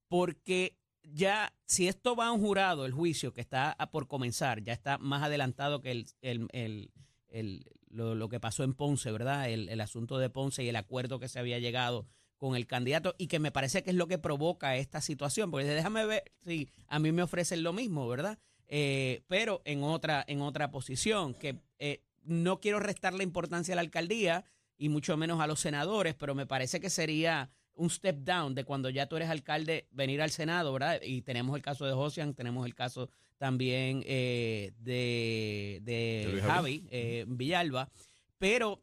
porque 0.08 0.78
ya 1.04 1.54
si 1.66 1.88
esto 1.88 2.16
va 2.16 2.28
a 2.28 2.32
un 2.34 2.42
jurado, 2.42 2.86
el 2.86 2.92
juicio 2.92 3.34
que 3.34 3.42
está 3.42 3.76
por 3.92 4.08
comenzar, 4.08 4.62
ya 4.62 4.74
está 4.74 5.00
más 5.00 5.24
adelantado 5.24 5.82
que 5.82 5.90
el, 5.92 6.06
el- 6.22 6.48
el- 6.52 6.92
el- 7.30 7.66
lo, 7.90 8.14
lo 8.14 8.30
que 8.30 8.40
pasó 8.40 8.64
en 8.64 8.74
Ponce, 8.76 9.12
¿verdad? 9.12 9.50
El, 9.50 9.70
el 9.70 9.82
asunto 9.82 10.20
de 10.20 10.30
Ponce 10.30 10.64
y 10.64 10.70
el 10.70 10.76
acuerdo 10.76 11.20
que 11.20 11.30
se 11.30 11.40
había 11.40 11.58
llegado 11.58 12.06
con 12.38 12.56
el 12.56 12.68
candidato 12.68 13.16
y 13.18 13.28
que 13.28 13.40
me 13.40 13.52
parece 13.52 13.84
que 13.84 13.90
es 13.90 13.96
lo 13.96 14.08
que 14.08 14.18
provoca 14.18 14.76
esta 14.76 15.02
situación, 15.02 15.52
porque 15.52 15.68
déjame 15.68 16.06
ver 16.06 16.24
si 16.46 16.70
a 16.88 17.00
mí 17.00 17.12
me 17.12 17.24
ofrecen 17.24 17.64
lo 17.64 17.74
mismo, 17.74 18.08
¿verdad? 18.08 18.38
Eh, 18.68 19.24
pero 19.28 19.62
en 19.66 19.84
otra, 19.84 20.24
en 20.28 20.42
otra 20.42 20.72
posición, 20.72 21.34
que 21.34 21.60
eh, 21.80 22.02
no 22.24 22.60
quiero 22.60 22.80
restarle 22.80 23.24
importancia 23.24 23.74
a 23.74 23.76
la 23.76 23.82
alcaldía 23.82 24.46
y 24.78 24.90
mucho 24.90 25.18
menos 25.18 25.42
a 25.42 25.48
los 25.48 25.60
senadores, 25.60 26.16
pero 26.16 26.36
me 26.36 26.46
parece 26.46 26.80
que 26.80 26.90
sería 26.90 27.50
un 27.78 27.90
step 27.90 28.18
down 28.24 28.56
de 28.56 28.64
cuando 28.64 28.90
ya 28.90 29.08
tú 29.08 29.16
eres 29.16 29.30
alcalde 29.30 29.88
venir 29.92 30.22
al 30.22 30.32
Senado, 30.32 30.74
¿verdad? 30.74 31.00
Y 31.04 31.22
tenemos 31.22 31.56
el 31.56 31.62
caso 31.62 31.86
de 31.86 31.94
Josian, 31.94 32.34
tenemos 32.34 32.66
el 32.66 32.76
caso 32.76 33.10
también 33.38 34.04
eh, 34.06 34.74
de, 34.80 35.80
de 35.84 36.28
Luis 36.32 36.44
Javi 36.44 36.88
eh, 36.90 37.26
Villalba, 37.28 37.90
pero 38.38 38.82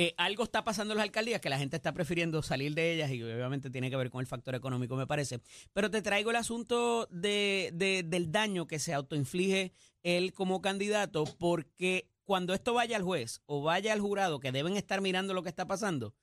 eh, 0.00 0.14
algo 0.16 0.44
está 0.44 0.62
pasando 0.62 0.92
en 0.94 0.98
las 0.98 1.04
alcaldías 1.06 1.40
que 1.40 1.48
la 1.48 1.58
gente 1.58 1.74
está 1.74 1.92
prefiriendo 1.92 2.40
salir 2.40 2.72
de 2.74 2.92
ellas 2.94 3.10
y 3.10 3.20
obviamente 3.20 3.68
tiene 3.68 3.90
que 3.90 3.96
ver 3.96 4.10
con 4.10 4.20
el 4.20 4.28
factor 4.28 4.54
económico, 4.54 4.94
me 4.94 5.08
parece. 5.08 5.40
Pero 5.72 5.90
te 5.90 6.02
traigo 6.02 6.30
el 6.30 6.36
asunto 6.36 7.08
de, 7.10 7.70
de- 7.74 8.04
del 8.04 8.30
daño 8.30 8.68
que 8.68 8.78
se 8.78 8.94
autoinflige 8.94 9.72
él 10.04 10.32
como 10.32 10.60
candidato, 10.60 11.24
porque 11.38 12.08
cuando 12.22 12.54
esto 12.54 12.74
vaya 12.74 12.96
al 12.96 13.02
juez 13.02 13.40
o 13.46 13.62
vaya 13.62 13.92
al 13.92 14.00
jurado, 14.00 14.38
que 14.38 14.52
deben 14.52 14.76
estar 14.76 15.00
mirando 15.00 15.34
lo 15.34 15.42
que 15.42 15.48
está 15.48 15.66
pasando, 15.66 16.14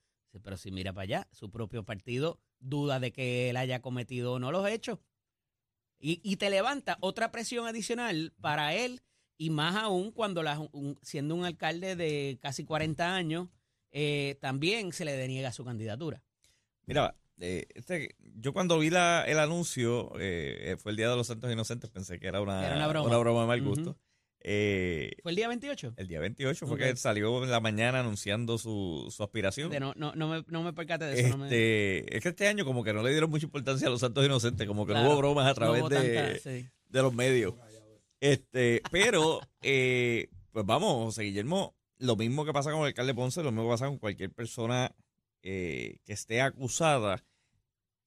pero 0.41 0.55
si 0.55 0.71
mira 0.71 0.93
para 0.93 1.03
allá, 1.03 1.27
su 1.31 1.51
propio 1.51 1.83
partido 1.83 2.39
duda 2.59 3.01
de 3.01 3.11
que 3.11 3.49
él 3.49 3.57
haya 3.57 3.81
cometido 3.81 4.33
o 4.33 4.39
no 4.39 4.51
los 4.51 4.65
hechos. 4.69 4.99
Y, 5.99 6.21
y 6.23 6.37
te 6.37 6.49
levanta 6.49 6.97
otra 7.01 7.31
presión 7.31 7.67
adicional 7.67 8.33
para 8.39 8.73
él, 8.73 9.01
y 9.37 9.49
más 9.49 9.75
aún 9.75 10.11
cuando 10.11 10.41
siendo 11.01 11.35
un 11.35 11.43
alcalde 11.43 11.97
de 11.97 12.37
casi 12.41 12.63
40 12.63 13.13
años, 13.15 13.49
eh, 13.97 14.37
también 14.41 14.91
se 14.91 15.05
le 15.05 15.13
deniega 15.13 15.53
su 15.53 15.63
candidatura. 15.63 16.21
Mira, 16.85 17.15
eh, 17.39 17.65
este, 17.73 18.15
yo 18.19 18.51
cuando 18.51 18.77
vi 18.77 18.89
la, 18.89 19.23
el 19.25 19.39
anuncio, 19.39 20.11
eh, 20.19 20.71
eh, 20.73 20.77
fue 20.77 20.91
el 20.91 20.97
Día 20.97 21.09
de 21.09 21.15
los 21.15 21.27
Santos 21.27 21.49
Inocentes, 21.51 21.89
pensé 21.89 22.19
que 22.19 22.27
era 22.27 22.41
una, 22.41 22.65
Era 22.65 22.75
una 22.75 22.87
broma. 23.17 23.41
de 23.41 23.47
mal 23.47 23.61
gusto. 23.61 23.97
Eh, 24.47 25.13
¿Fue 25.23 25.31
el 25.31 25.35
día 25.37 25.47
28? 25.47 25.93
el 25.97 26.07
día 26.07 26.19
28 26.19 26.67
fue 26.67 26.77
que 26.77 26.95
salió 26.97 27.43
en 27.43 27.49
la 27.49 27.59
mañana 27.61 28.01
anunciando 28.01 28.59
su, 28.59 29.07
su 29.09 29.23
aspiración. 29.23 29.71
De 29.71 29.79
no, 29.79 29.93
no, 29.95 30.13
no, 30.13 30.27
me, 30.27 30.43
no 30.49 30.61
me 30.61 30.71
percate 30.73 31.05
de 31.05 31.19
eso. 31.19 31.29
no 31.29 31.37
me- 31.37 31.45
Este, 31.45 32.15
es 32.17 32.21
que 32.21 32.29
este 32.29 32.47
año 32.47 32.63
como 32.63 32.83
que 32.83 32.93
no 32.93 33.01
le 33.01 33.09
dieron 33.09 33.29
mucha 33.31 33.45
importancia 33.45 33.87
a 33.87 33.89
los 33.89 34.01
Santos 34.01 34.23
Inocentes, 34.23 34.67
como 34.67 34.85
que 34.85 34.93
no 34.93 35.07
hubo 35.07 35.17
bromas 35.17 35.47
a 35.47 35.53
través 35.55 35.89
de, 35.89 35.95
tanta- 35.95 36.37
sí. 36.37 36.67
de 36.89 37.01
los 37.01 37.11
medios. 37.13 37.55
Este, 38.19 38.81
pero, 38.91 39.39
eh, 39.63 40.27
pues 40.51 40.65
vamos, 40.65 41.05
José 41.05 41.23
Guillermo 41.23 41.74
lo 41.97 42.15
mismo 42.15 42.45
que 42.45 42.53
pasa 42.53 42.71
con 42.71 42.81
el 42.81 42.87
alcalde 42.87 43.13
Ponce, 43.13 43.43
lo 43.43 43.51
mismo 43.51 43.65
que 43.65 43.73
pasa 43.73 43.87
con 43.87 43.97
cualquier 43.97 44.31
persona 44.31 44.95
eh, 45.41 45.99
que 46.05 46.13
esté 46.13 46.41
acusada, 46.41 47.23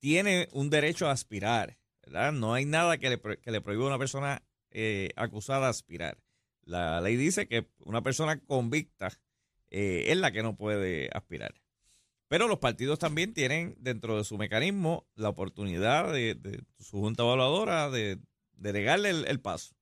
tiene 0.00 0.48
un 0.52 0.70
derecho 0.70 1.08
a 1.08 1.12
aspirar, 1.12 1.78
¿verdad? 2.02 2.32
No 2.32 2.54
hay 2.54 2.64
nada 2.64 2.98
que 2.98 3.10
le, 3.10 3.20
que 3.20 3.50
le 3.50 3.60
prohíba 3.60 3.84
a 3.84 3.88
una 3.88 3.98
persona 3.98 4.42
eh, 4.70 5.10
acusada 5.16 5.68
aspirar. 5.68 6.18
La 6.62 7.00
ley 7.00 7.16
dice 7.16 7.48
que 7.48 7.68
una 7.78 8.02
persona 8.02 8.40
convicta 8.40 9.18
eh, 9.70 10.06
es 10.08 10.16
la 10.18 10.32
que 10.32 10.42
no 10.42 10.56
puede 10.56 11.08
aspirar. 11.12 11.54
Pero 12.28 12.46
los 12.46 12.58
partidos 12.58 12.98
también 12.98 13.32
tienen 13.32 13.74
dentro 13.78 14.18
de 14.18 14.24
su 14.24 14.36
mecanismo 14.36 15.06
la 15.14 15.30
oportunidad 15.30 16.12
de, 16.12 16.62
su 16.78 17.00
junta 17.00 17.22
evaluadora 17.22 17.88
de, 17.88 18.18
de 18.52 18.72
negarle 18.72 19.10
el, 19.10 19.26
el 19.26 19.40
paso. 19.40 19.77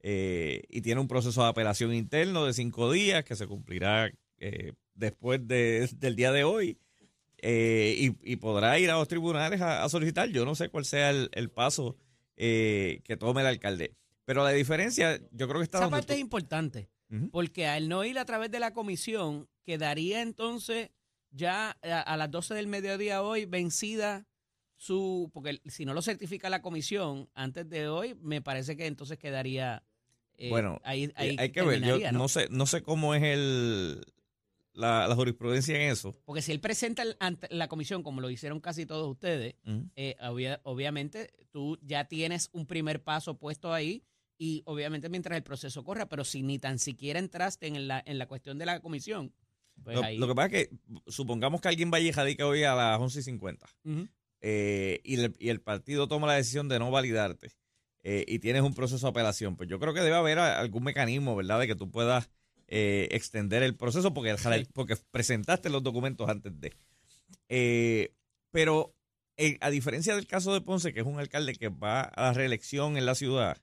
Eh, 0.00 0.62
y 0.68 0.80
tiene 0.80 1.00
un 1.00 1.08
proceso 1.08 1.42
de 1.42 1.48
apelación 1.48 1.92
interno 1.94 2.44
de 2.46 2.52
cinco 2.52 2.90
días 2.92 3.24
que 3.24 3.34
se 3.36 3.46
cumplirá 3.46 4.10
eh, 4.38 4.72
después 4.94 5.46
de- 5.46 5.88
del 5.98 6.16
día 6.16 6.32
de 6.32 6.44
hoy. 6.44 6.78
Eh, 7.40 7.94
y, 8.22 8.32
y 8.32 8.36
podrá 8.36 8.78
ir 8.78 8.90
a 8.90 8.94
los 8.96 9.06
tribunales 9.08 9.60
a, 9.60 9.84
a 9.84 9.88
solicitar. 9.88 10.28
Yo 10.30 10.44
no 10.44 10.54
sé 10.54 10.68
cuál 10.70 10.84
sea 10.84 11.10
el, 11.10 11.28
el 11.32 11.50
paso 11.50 11.96
eh, 12.36 13.00
que 13.04 13.16
tome 13.16 13.40
el 13.42 13.46
alcalde. 13.46 13.94
Pero 14.24 14.42
la 14.44 14.50
diferencia, 14.50 15.18
yo 15.32 15.46
creo 15.48 15.60
que 15.60 15.64
está 15.64 15.78
Esa 15.78 15.88
parte 15.90 16.12
es 16.14 16.18
importante, 16.20 16.90
porque 17.30 17.66
al 17.66 17.88
no 17.88 18.04
ir 18.04 18.18
a 18.18 18.24
través 18.26 18.50
de 18.50 18.60
la 18.60 18.74
comisión, 18.74 19.48
quedaría 19.64 20.20
entonces 20.20 20.90
ya 21.30 21.76
a, 21.82 22.00
a 22.00 22.16
las 22.16 22.30
12 22.30 22.54
del 22.54 22.66
mediodía 22.66 23.22
hoy 23.22 23.46
vencida 23.46 24.26
su, 24.76 25.30
porque 25.32 25.60
si 25.66 25.84
no 25.86 25.94
lo 25.94 26.02
certifica 26.02 26.50
la 26.50 26.60
comisión 26.62 27.28
antes 27.34 27.68
de 27.70 27.88
hoy, 27.88 28.14
me 28.20 28.42
parece 28.42 28.76
que 28.76 28.86
entonces 28.86 29.18
quedaría 29.18 29.82
eh, 30.38 30.48
Bueno, 30.50 30.80
ahí, 30.84 31.10
ahí 31.16 31.36
hay 31.38 31.50
que 31.50 31.62
ver, 31.62 31.82
yo 31.82 32.12
¿no? 32.12 32.28
sé, 32.28 32.48
no 32.50 32.66
sé 32.66 32.82
cómo 32.82 33.14
es 33.14 33.22
el 33.22 34.04
la, 34.72 35.08
la 35.08 35.14
jurisprudencia 35.16 35.74
en 35.74 35.90
eso. 35.90 36.16
Porque 36.24 36.40
si 36.42 36.52
él 36.52 36.60
presenta 36.60 37.02
el- 37.02 37.16
ante 37.18 37.48
la 37.50 37.66
comisión, 37.68 38.02
como 38.04 38.20
lo 38.20 38.30
hicieron 38.30 38.60
casi 38.60 38.86
todos 38.86 39.08
ustedes, 39.10 39.54
eh, 39.96 40.14
obvia- 40.20 40.60
obviamente 40.62 41.32
tú 41.50 41.78
ya 41.82 42.04
tienes 42.04 42.48
un 42.52 42.66
primer 42.66 43.02
paso 43.02 43.38
puesto 43.38 43.72
ahí 43.72 44.04
y 44.38 44.62
obviamente 44.66 45.08
mientras 45.08 45.36
el 45.36 45.42
proceso 45.42 45.82
corra, 45.82 46.08
pero 46.08 46.22
si 46.24 46.42
ni 46.42 46.60
tan 46.60 46.78
siquiera 46.78 47.18
entraste 47.18 47.66
en 47.66 47.88
la, 47.88 48.00
en 48.06 48.18
la 48.18 48.26
cuestión 48.28 48.56
de 48.58 48.66
la 48.66 48.78
comisión, 48.80 49.32
pues 49.82 49.96
Lo, 49.96 50.04
ahí... 50.04 50.16
lo 50.16 50.28
que 50.28 50.34
pasa 50.36 50.46
es 50.56 50.68
que 50.68 50.76
supongamos 51.08 51.60
que 51.60 51.68
alguien 51.68 51.90
vaya 51.90 52.06
y 52.06 52.12
radica 52.12 52.46
hoy 52.46 52.62
a 52.62 52.76
las 52.76 53.00
11 53.00 53.18
y 53.18 53.22
50 53.24 53.66
Ujú. 53.84 54.06
eh, 54.40 55.00
y 55.02 55.48
el 55.48 55.60
partido 55.60 56.06
toma 56.06 56.28
la 56.28 56.34
decisión 56.34 56.68
de 56.68 56.78
no 56.78 56.92
validarte 56.92 57.50
eh, 58.10 58.24
y 58.26 58.38
tienes 58.38 58.62
un 58.62 58.72
proceso 58.72 59.06
de 59.06 59.10
apelación, 59.10 59.54
pues 59.54 59.68
yo 59.68 59.78
creo 59.78 59.92
que 59.92 60.00
debe 60.00 60.16
haber 60.16 60.38
algún 60.38 60.82
mecanismo, 60.82 61.36
¿verdad?, 61.36 61.60
de 61.60 61.66
que 61.66 61.74
tú 61.74 61.90
puedas 61.90 62.30
eh, 62.66 63.06
extender 63.10 63.62
el 63.62 63.76
proceso 63.76 64.14
porque, 64.14 64.30
el 64.30 64.66
porque 64.72 64.96
presentaste 65.10 65.68
los 65.68 65.82
documentos 65.82 66.26
antes 66.26 66.58
de. 66.58 66.72
Eh, 67.50 68.14
pero 68.50 68.94
eh, 69.36 69.58
a 69.60 69.68
diferencia 69.68 70.16
del 70.16 70.26
caso 70.26 70.54
de 70.54 70.62
Ponce, 70.62 70.94
que 70.94 71.00
es 71.00 71.06
un 71.06 71.18
alcalde 71.18 71.54
que 71.54 71.68
va 71.68 72.00
a 72.00 72.22
la 72.22 72.32
reelección 72.32 72.96
en 72.96 73.04
la 73.04 73.14
ciudad, 73.14 73.58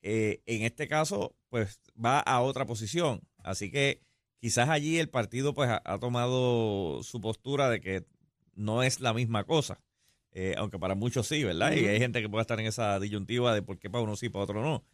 en 0.00 0.62
este 0.62 0.88
caso, 0.88 1.36
pues 1.50 1.78
va 2.02 2.20
a 2.20 2.40
otra 2.40 2.64
posición. 2.64 3.20
Así 3.42 3.70
que 3.70 4.00
quizás 4.40 4.70
allí 4.70 4.98
el 4.98 5.10
partido 5.10 5.52
pues 5.52 5.68
ha, 5.68 5.82
ha 5.84 5.98
tomado 5.98 7.02
su 7.02 7.20
postura 7.20 7.68
de 7.68 7.80
que 7.82 8.06
no 8.54 8.82
es 8.82 9.00
la 9.00 9.12
misma 9.12 9.44
cosa. 9.44 9.82
Eh, 10.38 10.54
aunque 10.58 10.78
para 10.78 10.94
muchos 10.94 11.26
sí, 11.26 11.42
¿verdad? 11.44 11.72
Y 11.72 11.86
hay 11.86 11.98
gente 11.98 12.20
que 12.20 12.28
puede 12.28 12.42
estar 12.42 12.60
en 12.60 12.66
esa 12.66 13.00
disyuntiva 13.00 13.54
de 13.54 13.62
por 13.62 13.78
qué 13.78 13.88
para 13.88 14.04
uno 14.04 14.16
sí, 14.16 14.28
para 14.28 14.44
otro 14.44 14.60
no. 14.62 14.84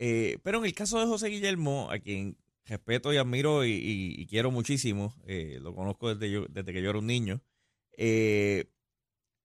Eh, 0.00 0.38
pero 0.42 0.58
en 0.58 0.64
el 0.64 0.74
caso 0.74 0.98
de 0.98 1.06
José 1.06 1.28
Guillermo, 1.28 1.88
a 1.88 2.00
quien 2.00 2.36
respeto 2.64 3.12
y 3.12 3.16
admiro 3.16 3.64
y, 3.64 3.70
y- 3.70 4.20
y 4.20 4.26
quiero 4.26 4.50
muchísimo, 4.50 5.14
eh, 5.24 5.58
lo 5.62 5.72
conozco 5.72 6.12
desde, 6.12 6.32
yo, 6.32 6.46
desde 6.48 6.72
que 6.72 6.82
yo 6.82 6.90
era 6.90 6.98
un 6.98 7.06
niño, 7.06 7.40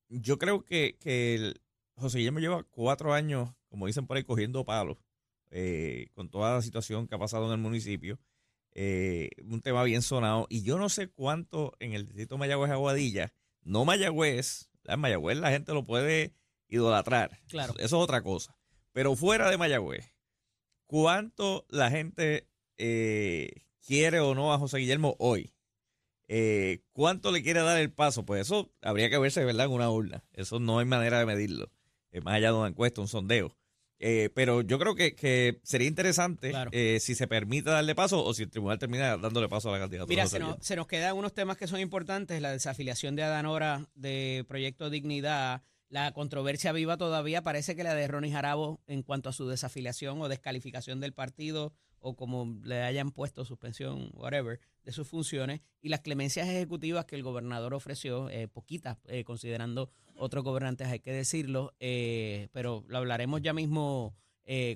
yo 0.10 0.38
creo 0.38 0.64
que, 0.66 0.98
que 1.00 1.36
el- 1.36 1.62
José 1.96 2.18
Guillermo 2.18 2.40
lleva 2.40 2.64
cuatro 2.64 3.14
años, 3.14 3.50
como 3.70 3.86
dicen 3.86 4.08
por 4.08 4.18
ahí, 4.18 4.24
cogiendo 4.24 4.66
palos 4.66 4.98
con 6.16 6.30
toda 6.30 6.56
la 6.56 6.62
situación 6.64 7.08
que 7.08 7.14
ha 7.16 7.20
pasado 7.20 7.46
en 7.46 7.52
el 7.52 7.58
municipio. 7.60 8.20
Un 8.74 9.62
tema 9.62 9.84
bien 9.84 10.02
sonado. 10.02 10.48
Y 10.50 10.64
yo 10.64 10.80
no 10.80 10.90
sé 10.90 11.10
cuánto 11.10 11.74
en 11.80 11.94
el 11.94 12.06
distrito 12.08 12.38
Mayagüez 12.40 12.72
Aguadilla, 12.72 13.34
no 13.62 13.86
Mayagüez, 13.86 14.71
en 14.86 15.00
Mayagüez 15.00 15.38
la 15.38 15.52
gente 15.52 15.74
lo 15.74 15.86
puede 15.86 16.34
idolatrar. 16.68 17.40
Claro. 17.48 17.74
Eso 17.74 17.84
es 17.84 17.94
otra 17.94 18.22
cosa. 18.22 18.58
Pero 18.94 19.16
fuera 19.16 19.50
de 19.50 19.58
Mayagüez, 19.58 20.14
¿cuánto 20.86 21.66
la 21.70 21.90
gente 21.90 22.48
eh, 22.78 23.66
quiere 23.86 24.20
o 24.20 24.36
no 24.36 24.54
a 24.54 24.58
José 24.60 24.80
Guillermo 24.80 25.16
hoy? 25.20 25.54
Eh, 26.28 26.84
¿Cuánto 26.94 27.32
le 27.32 27.44
quiere 27.44 27.62
dar 27.62 27.78
el 27.78 27.92
paso? 27.92 28.26
Pues 28.26 28.42
eso 28.42 28.72
habría 28.82 29.10
que 29.10 29.18
verse, 29.18 29.44
¿verdad? 29.44 29.66
En 29.66 29.74
una 29.74 29.90
urna. 29.90 30.24
Eso 30.32 30.60
no 30.60 30.80
hay 30.80 30.86
manera 30.86 31.20
de 31.20 31.26
medirlo. 31.26 31.72
eh, 32.12 32.22
más 32.22 32.36
allá 32.36 32.52
de 32.52 32.58
una 32.58 32.68
encuesta, 32.70 33.02
un 33.02 33.08
sondeo. 33.08 33.58
Eh, 34.04 34.30
pero 34.34 34.62
yo 34.62 34.80
creo 34.80 34.96
que, 34.96 35.14
que 35.16 35.60
sería 35.64 35.88
interesante 35.88 36.50
Claro. 36.50 36.72
eh, 36.74 36.98
si 37.00 37.14
se 37.14 37.28
permite 37.28 37.70
darle 37.70 37.94
paso 37.94 38.24
o 38.26 38.34
si 38.34 38.44
el 38.44 38.50
tribunal 38.50 38.80
termina 38.80 39.16
dándole 39.18 39.48
paso 39.48 39.70
a 39.70 39.74
la 39.74 39.80
candidatura. 39.80 40.10
Mira, 40.10 40.26
se 40.28 40.40
nos, 40.40 40.58
se 40.60 40.76
nos 40.76 40.88
quedan 40.88 41.16
unos 41.16 41.34
temas 41.34 41.56
que 41.56 41.68
son 41.68 41.80
importantes, 41.80 42.42
la 42.42 42.52
desafiliación 42.52 43.16
de 43.16 43.24
Adanora 43.24 43.88
de 43.94 44.44
Proyecto 44.48 44.90
Dignidad, 44.90 45.62
la 45.88 46.12
controversia 46.14 46.72
viva 46.72 46.98
todavía, 46.98 47.44
parece 47.44 47.76
que 47.76 47.84
la 47.84 47.94
de 47.94 48.08
Ronnie 48.08 48.32
Jarabo 48.32 48.82
en 48.88 49.04
cuanto 49.04 49.30
a 49.30 49.34
su 49.34 49.48
desafiliación 49.48 50.20
o 50.22 50.30
descalificación 50.30 51.00
del 51.00 51.14
partido 51.14 51.74
o 52.02 52.16
como 52.16 52.60
le 52.64 52.82
hayan 52.82 53.12
puesto 53.12 53.46
suspensión, 53.46 54.10
whatever, 54.14 54.60
de 54.84 54.92
sus 54.92 55.08
funciones, 55.08 55.62
y 55.82 55.90
las 55.90 56.02
clemencias 56.02 56.48
ejecutivas 56.48 57.06
que 57.06 57.16
el 57.16 57.24
gobernador 57.24 57.74
ofreció, 57.74 58.30
eh, 58.30 58.48
poquitas, 58.48 58.98
eh, 59.08 59.24
considerando 59.24 59.90
otros 60.18 60.44
gobernantes, 60.44 60.88
hay 60.88 61.00
que 61.00 61.14
decirlo, 61.14 61.74
eh, 61.80 62.50
pero 62.52 62.84
lo 62.88 62.98
hablaremos 62.98 63.42
ya 63.42 63.54
mismo 63.54 64.16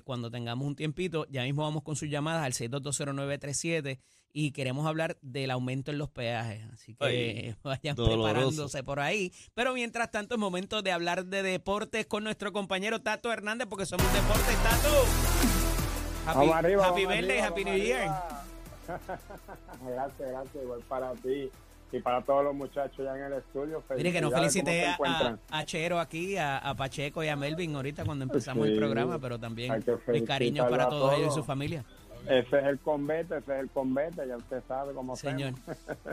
cuando 0.04 0.30
tengamos 0.30 0.66
un 0.66 0.74
tiempito. 0.74 1.26
Ya 1.28 1.42
mismo 1.42 1.60
vamos 1.60 1.82
con 1.82 1.96
sus 1.96 2.08
llamadas 2.08 2.42
al 2.46 2.54
6220937 2.54 3.98
y 4.32 4.52
queremos 4.52 4.86
hablar 4.86 5.18
del 5.20 5.50
aumento 5.50 5.90
en 5.90 5.98
los 5.98 6.08
peajes. 6.08 6.62
Así 6.72 6.94
que 6.94 7.04
Ay, 7.04 7.56
vayan 7.62 7.94
doloroso. 7.94 8.22
preparándose 8.24 8.82
por 8.82 9.00
ahí. 9.00 9.34
Pero 9.52 9.74
mientras 9.74 10.10
tanto 10.10 10.36
es 10.36 10.40
momento 10.40 10.80
de 10.80 10.92
hablar 10.92 11.26
de 11.26 11.42
deportes 11.42 12.06
con 12.06 12.24
nuestro 12.24 12.54
compañero 12.54 13.02
Tato 13.02 13.30
Hernández 13.30 13.66
porque 13.68 13.84
somos 13.84 14.10
deportes, 14.14 14.56
Tato. 14.62 15.65
Happy, 16.26 16.38
Vamos 16.38 16.54
arriba, 16.56 16.86
happy 16.88 17.06
birthday, 17.06 17.38
arriba, 17.38 17.46
happy 17.46 17.64
New 17.64 17.76
Year. 17.78 18.10
gracias, 19.86 20.28
gracias, 20.30 20.62
igual 20.64 20.80
para 20.88 21.12
ti 21.14 21.50
y 21.92 22.00
para 22.00 22.20
todos 22.22 22.44
los 22.44 22.54
muchachos 22.54 22.98
ya 22.98 23.16
en 23.16 23.24
el 23.24 23.32
estudio. 23.34 23.82
Mire 23.96 24.12
que 24.12 24.20
no 24.20 24.30
Felicidades, 24.30 24.86
felicité 24.86 24.94
¿cómo 24.96 25.38
a, 25.50 25.58
a- 25.58 25.64
Chero 25.64 25.98
aquí, 26.00 26.36
a, 26.36 26.58
a 26.58 26.74
Pacheco 26.74 27.22
y 27.22 27.28
a 27.28 27.36
Melvin 27.36 27.74
ahorita 27.76 28.04
cuando 28.04 28.24
empezamos 28.24 28.66
el 28.66 28.72
Sí. 28.74 28.78
programa, 28.78 29.18
pero 29.18 29.38
también 29.38 29.84
mis 30.08 30.22
cariños 30.24 30.68
para 30.68 30.84
a 30.84 30.88
todos 30.88 31.12
ellos 31.12 31.20
y 31.20 31.22
todos. 31.28 31.34
su 31.36 31.44
familia. 31.44 31.84
Ese 32.28 32.58
es 32.58 32.64
el 32.64 32.78
convete, 32.80 33.38
ese 33.38 33.54
es 33.54 33.60
el 33.60 33.70
convete, 33.70 34.26
ya 34.26 34.36
usted 34.36 34.62
sabe 34.66 34.92
cómo 34.94 35.14
Señor. 35.16 35.52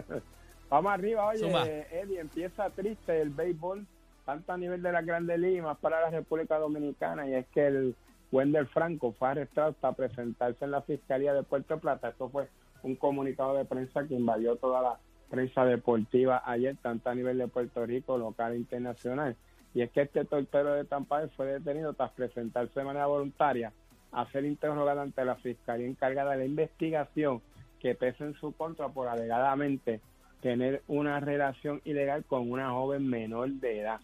Vamos 0.69 0.91
arriba, 0.93 1.27
oye, 1.27 1.39
Zumba. 1.39 1.67
Eddie, 1.67 2.19
empieza 2.19 2.69
triste 2.69 3.19
el 3.21 3.29
béisbol, 3.29 3.85
tanto 4.25 4.51
a 4.51 4.57
nivel 4.57 4.81
de 4.81 4.91
la 4.91 5.01
Grande 5.01 5.37
Liga, 5.37 5.73
para 5.75 6.01
la 6.01 6.09
República 6.11 6.57
Dominicana, 6.57 7.27
y 7.27 7.33
es 7.35 7.45
que 7.53 7.67
el 7.67 7.95
Wendell 8.33 8.65
Franco 8.65 9.13
fue 9.13 9.27
arrestado 9.29 9.69
hasta 9.69 9.91
presentarse 9.91 10.65
en 10.65 10.71
la 10.71 10.81
Fiscalía 10.81 11.35
de 11.35 11.43
Puerto 11.43 11.77
Plata. 11.77 12.09
Esto 12.09 12.29
fue 12.29 12.49
un 12.81 12.95
comunicado 12.95 13.55
de 13.55 13.63
prensa 13.63 14.07
que 14.07 14.15
invadió 14.15 14.55
toda 14.55 14.81
la 14.81 14.97
prensa 15.29 15.63
deportiva 15.65 16.41
ayer, 16.43 16.75
tanto 16.81 17.11
a 17.11 17.15
nivel 17.15 17.37
de 17.37 17.47
Puerto 17.47 17.85
Rico, 17.85 18.17
local 18.17 18.53
e 18.53 18.57
internacional. 18.57 19.35
Y 19.75 19.83
es 19.83 19.91
que 19.91 20.01
este 20.01 20.25
tortero 20.25 20.73
de 20.73 20.83
Tampa 20.83 21.27
fue 21.35 21.45
detenido 21.45 21.93
tras 21.93 22.11
presentarse 22.11 22.79
de 22.79 22.85
manera 22.85 23.05
voluntaria 23.05 23.71
a 24.11 24.25
ser 24.31 24.45
interrogado 24.45 25.01
ante 25.01 25.23
la 25.23 25.35
Fiscalía 25.35 25.85
encargada 25.85 26.31
de 26.31 26.37
la 26.37 26.45
investigación 26.45 27.39
que 27.79 27.93
pesa 27.93 28.25
en 28.25 28.33
su 28.33 28.51
contra 28.53 28.89
por 28.89 29.09
alegadamente 29.09 30.01
tener 30.41 30.81
una 30.87 31.19
relación 31.19 31.81
ilegal 31.85 32.25
con 32.25 32.49
una 32.49 32.71
joven 32.71 33.07
menor 33.07 33.49
de 33.51 33.81
edad. 33.81 33.99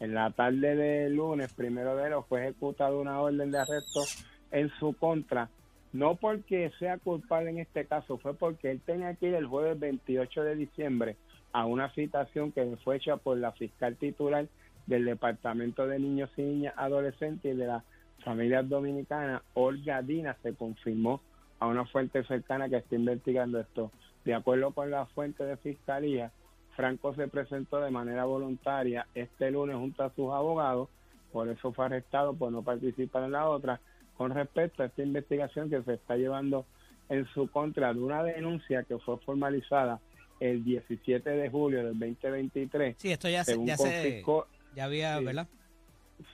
En 0.00 0.14
la 0.14 0.30
tarde 0.30 0.74
del 0.74 1.14
lunes, 1.14 1.52
primero 1.52 1.94
de 1.94 2.02
enero, 2.02 2.24
fue 2.28 2.42
ejecutada 2.42 2.94
una 2.94 3.20
orden 3.20 3.50
de 3.50 3.58
arresto 3.58 4.00
en 4.50 4.70
su 4.80 4.94
contra, 4.94 5.50
no 5.92 6.16
porque 6.16 6.72
sea 6.78 6.98
culpable 6.98 7.50
en 7.50 7.58
este 7.58 7.84
caso, 7.84 8.16
fue 8.16 8.34
porque 8.34 8.70
él 8.70 8.80
tenía 8.84 9.14
que 9.14 9.28
ir 9.28 9.34
el 9.34 9.46
jueves 9.46 9.78
28 9.78 10.42
de 10.42 10.56
diciembre 10.56 11.16
a 11.52 11.66
una 11.66 11.90
citación 11.90 12.50
que 12.52 12.76
fue 12.82 12.96
hecha 12.96 13.18
por 13.18 13.36
la 13.36 13.52
fiscal 13.52 13.96
titular 13.96 14.46
del 14.86 15.04
Departamento 15.04 15.86
de 15.86 15.98
Niños 15.98 16.30
y 16.36 16.42
Niñas 16.42 16.74
Adolescentes 16.76 17.54
y 17.54 17.56
de 17.56 17.66
la 17.66 17.84
Familias 18.24 18.68
Dominicanas, 18.68 19.42
Olga 19.54 20.02
Dina, 20.02 20.36
se 20.42 20.54
confirmó 20.54 21.20
a 21.58 21.66
una 21.66 21.84
fuente 21.86 22.22
cercana 22.24 22.68
que 22.68 22.76
está 22.76 22.94
investigando 22.94 23.60
esto. 23.60 23.90
De 24.24 24.34
acuerdo 24.34 24.72
con 24.72 24.90
la 24.90 25.06
fuente 25.06 25.44
de 25.44 25.56
fiscalía, 25.56 26.30
Franco 26.76 27.14
se 27.14 27.28
presentó 27.28 27.80
de 27.80 27.90
manera 27.90 28.24
voluntaria 28.24 29.06
este 29.14 29.50
lunes 29.50 29.76
junto 29.76 30.02
a 30.02 30.10
sus 30.14 30.32
abogados, 30.32 30.88
por 31.32 31.48
eso 31.48 31.72
fue 31.72 31.86
arrestado 31.86 32.34
por 32.34 32.50
no 32.52 32.62
participar 32.62 33.24
en 33.24 33.32
la 33.32 33.48
otra, 33.48 33.80
con 34.16 34.32
respecto 34.34 34.82
a 34.82 34.86
esta 34.86 35.02
investigación 35.02 35.70
que 35.70 35.82
se 35.82 35.94
está 35.94 36.16
llevando 36.16 36.66
en 37.08 37.26
su 37.28 37.48
contra 37.50 37.92
de 37.92 38.00
una 38.00 38.22
denuncia 38.22 38.82
que 38.84 38.98
fue 38.98 39.18
formalizada 39.18 40.00
el 40.38 40.64
17 40.64 41.28
de 41.28 41.50
julio 41.50 41.78
del 41.84 41.98
2023. 41.98 42.96
Sí, 42.98 43.10
esto 43.12 43.28
ya 43.28 43.44
se, 43.44 43.52
según 43.52 43.66
ya 43.66 43.76
se, 43.76 44.22
confiscó- 44.24 44.46
ya 44.74 44.84
había, 44.84 45.18
Sí. 45.18 45.24
¿verdad? 45.24 45.48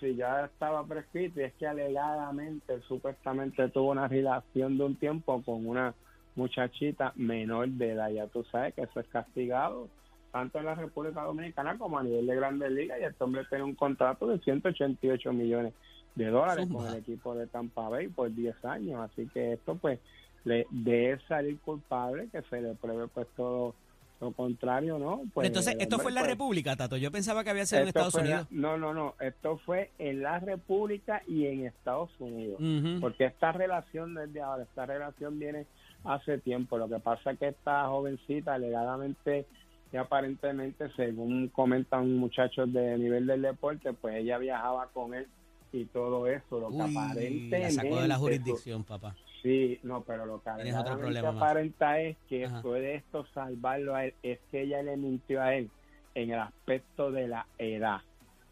Sí, 0.01 0.14
ya 0.16 0.46
estaba 0.46 0.85
prescrito 0.85 1.40
y 1.40 1.44
es 1.44 1.55
que 1.55 1.66
alegadamente, 1.66 2.81
supuestamente 2.88 3.68
tuvo 3.68 3.90
una 3.92 4.09
relación 4.09 4.77
de 4.79 4.85
un 4.85 4.96
tiempo 4.96 5.42
con 5.42 5.64
una 5.66 5.94
muchachita 6.35 7.12
menor 7.16 7.68
de 7.68 7.92
edad. 7.92 8.11
Ya 8.11 8.27
tú 8.27 8.44
sabes 8.51 8.75
que 8.75 8.83
eso 8.83 9.01
es 9.01 9.07
castigado 9.09 9.88
tanto 10.37 10.59
en 10.59 10.66
la 10.66 10.75
República 10.75 11.22
Dominicana 11.22 11.79
como 11.79 11.99
a 11.99 12.03
nivel 12.03 12.27
de 12.27 12.37
Grandes 12.37 12.70
Ligas 12.70 12.99
y 13.01 13.05
este 13.05 13.25
hombre 13.25 13.46
tiene 13.49 13.64
un 13.64 13.75
contrato 13.75 14.27
de 14.27 14.38
188 14.38 15.33
millones 15.33 15.72
de 16.14 16.27
dólares 16.27 16.68
con 16.70 16.87
el 16.87 16.96
equipo 16.96 17.35
de 17.35 17.46
Tampa 17.46 17.88
Bay 17.88 18.09
por 18.09 18.31
10 18.35 18.62
años. 18.66 19.01
Así 19.11 19.27
que 19.33 19.55
esto 19.55 19.77
pues 19.77 19.99
le, 20.44 20.66
de 20.70 21.12
él 21.12 21.22
salir 21.27 21.59
culpable, 21.61 22.29
que 22.31 22.42
se 22.42 22.61
le 22.61 22.75
pruebe 22.75 23.09
pues 23.09 23.27
todo 23.35 23.75
lo 24.20 24.33
contrario, 24.33 24.99
¿no? 24.99 25.22
Pues, 25.33 25.46
Entonces, 25.46 25.75
esto 25.79 25.99
fue 25.99 26.11
en 26.11 26.16
la 26.16 26.20
pues, 26.20 26.33
República, 26.33 26.77
Tato. 26.77 26.99
Yo 26.99 27.11
pensaba 27.11 27.42
que 27.42 27.49
había 27.51 27.64
sido 27.64 27.81
en 27.81 27.88
Estados 27.88 28.14
la- 28.16 28.20
Unidos. 28.20 28.46
no, 28.51 28.77
no, 28.77 28.92
no. 28.92 29.14
Esto 29.20 29.57
fue 29.64 29.90
en 29.99 30.22
la 30.22 30.38
República 30.38 31.22
y 31.27 31.46
en 31.46 31.64
Estados 31.64 32.11
Unidos. 32.18 32.61
Porque 33.01 33.25
esta 33.25 33.53
relación 33.53 34.12
no 34.12 34.20
es 34.20 34.31
de 34.35 34.42
ahora, 34.42 34.64
esta 34.64 34.85
relación 34.85 35.38
viene 35.38 35.64
hace 36.05 36.37
tiempo. 36.38 36.77
Lo 36.77 36.88
que 36.90 36.99
pasa 36.99 37.31
es 37.31 37.38
que 37.38 37.49
esta 37.49 37.87
jovencita, 37.88 38.53
alegadamente 38.55 39.46
y 39.92 39.96
aparentemente, 39.96 40.90
según 40.96 41.49
comentan 41.49 42.16
muchachos 42.16 42.72
de 42.72 42.99
nivel 42.99 43.27
del 43.27 43.42
deporte, 43.42 43.92
pues 43.92 44.16
ella 44.16 44.38
viajaba 44.38 44.88
con 44.88 45.14
él 45.14 45.29
y 45.72 45.85
todo 45.87 46.27
eso. 46.27 46.61
Lo 46.61 46.68
que 46.68 46.75
Uy, 46.75 46.96
aparentemente. 46.96 47.61
la 47.61 47.70
sacó 47.70 48.01
de 48.01 48.09
la 48.09 48.16
jurisdicción, 48.16 48.85
papá. 48.85 49.16
Sí, 49.42 49.79
no, 49.85 50.03
pero 50.03 50.27
lo 50.27 50.42
que 50.42 50.51
otro 50.51 51.33
más. 51.33 51.37
aparenta 51.37 52.01
es 52.01 52.16
que 52.29 52.46
Ajá. 52.46 52.62
puede 52.62 52.96
esto 52.96 53.27
salvarlo 53.33 53.94
a 53.94 54.07
él, 54.07 54.14
es 54.22 54.40
que 54.51 54.62
ella 54.62 54.83
le 54.83 54.96
mintió 54.96 55.40
a 55.40 55.55
él 55.55 55.70
en 56.14 56.33
el 56.33 56.40
aspecto 56.40 57.12
de 57.12 57.29
la 57.29 57.46
edad. 57.59 58.01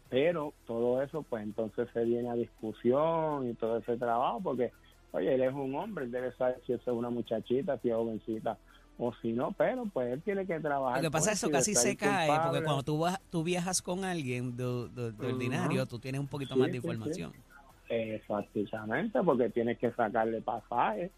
Pero 0.07 0.53
todo 0.65 1.01
eso, 1.01 1.23
pues 1.23 1.43
entonces 1.43 1.89
se 1.91 2.05
viene 2.05 2.29
a 2.29 2.35
discusión 2.35 3.49
y 3.49 3.55
todo 3.55 3.77
ese 3.77 3.97
trabajo, 3.97 4.39
porque, 4.41 4.71
oye, 5.11 5.33
él 5.33 5.41
es 5.41 5.53
un 5.53 5.75
hombre, 5.75 6.05
él 6.05 6.11
debe 6.11 6.31
saber 6.33 6.61
si 6.65 6.73
eso 6.73 6.91
es 6.91 6.97
una 6.97 7.09
muchachita, 7.09 7.77
si 7.79 7.89
es 7.89 7.95
jovencita 7.95 8.57
o 8.97 9.13
si 9.21 9.33
no, 9.33 9.51
pero 9.53 9.85
pues 9.93 10.11
él 10.13 10.21
tiene 10.23 10.45
que 10.45 10.59
trabajar. 10.59 10.97
Lo 10.97 11.07
que 11.09 11.11
pasa 11.11 11.31
es 11.31 11.39
eso 11.39 11.51
casi 11.51 11.75
se 11.75 11.97
cae, 11.97 12.29
porque 12.45 12.63
cuando 12.63 12.83
tú, 12.83 12.99
vas, 12.99 13.19
tú 13.29 13.43
viajas 13.43 13.81
con 13.81 14.05
alguien 14.05 14.55
de, 14.55 14.63
de- 14.89 15.11
de 15.11 15.25
Ujú. 15.25 15.25
ordinario, 15.35 15.85
tú 15.85 15.99
tienes 15.99 16.21
un 16.21 16.27
poquito 16.27 16.53
Sí, 16.55 16.59
más 16.59 16.67
de 16.69 16.73
sí, 16.73 16.81
sí. 16.81 16.87
información. 16.87 17.33
Exactamente, 17.89 19.19
porque 19.23 19.49
tienes 19.49 19.77
que 19.77 19.91
sacarle 19.91 20.41
pasajes 20.41 21.11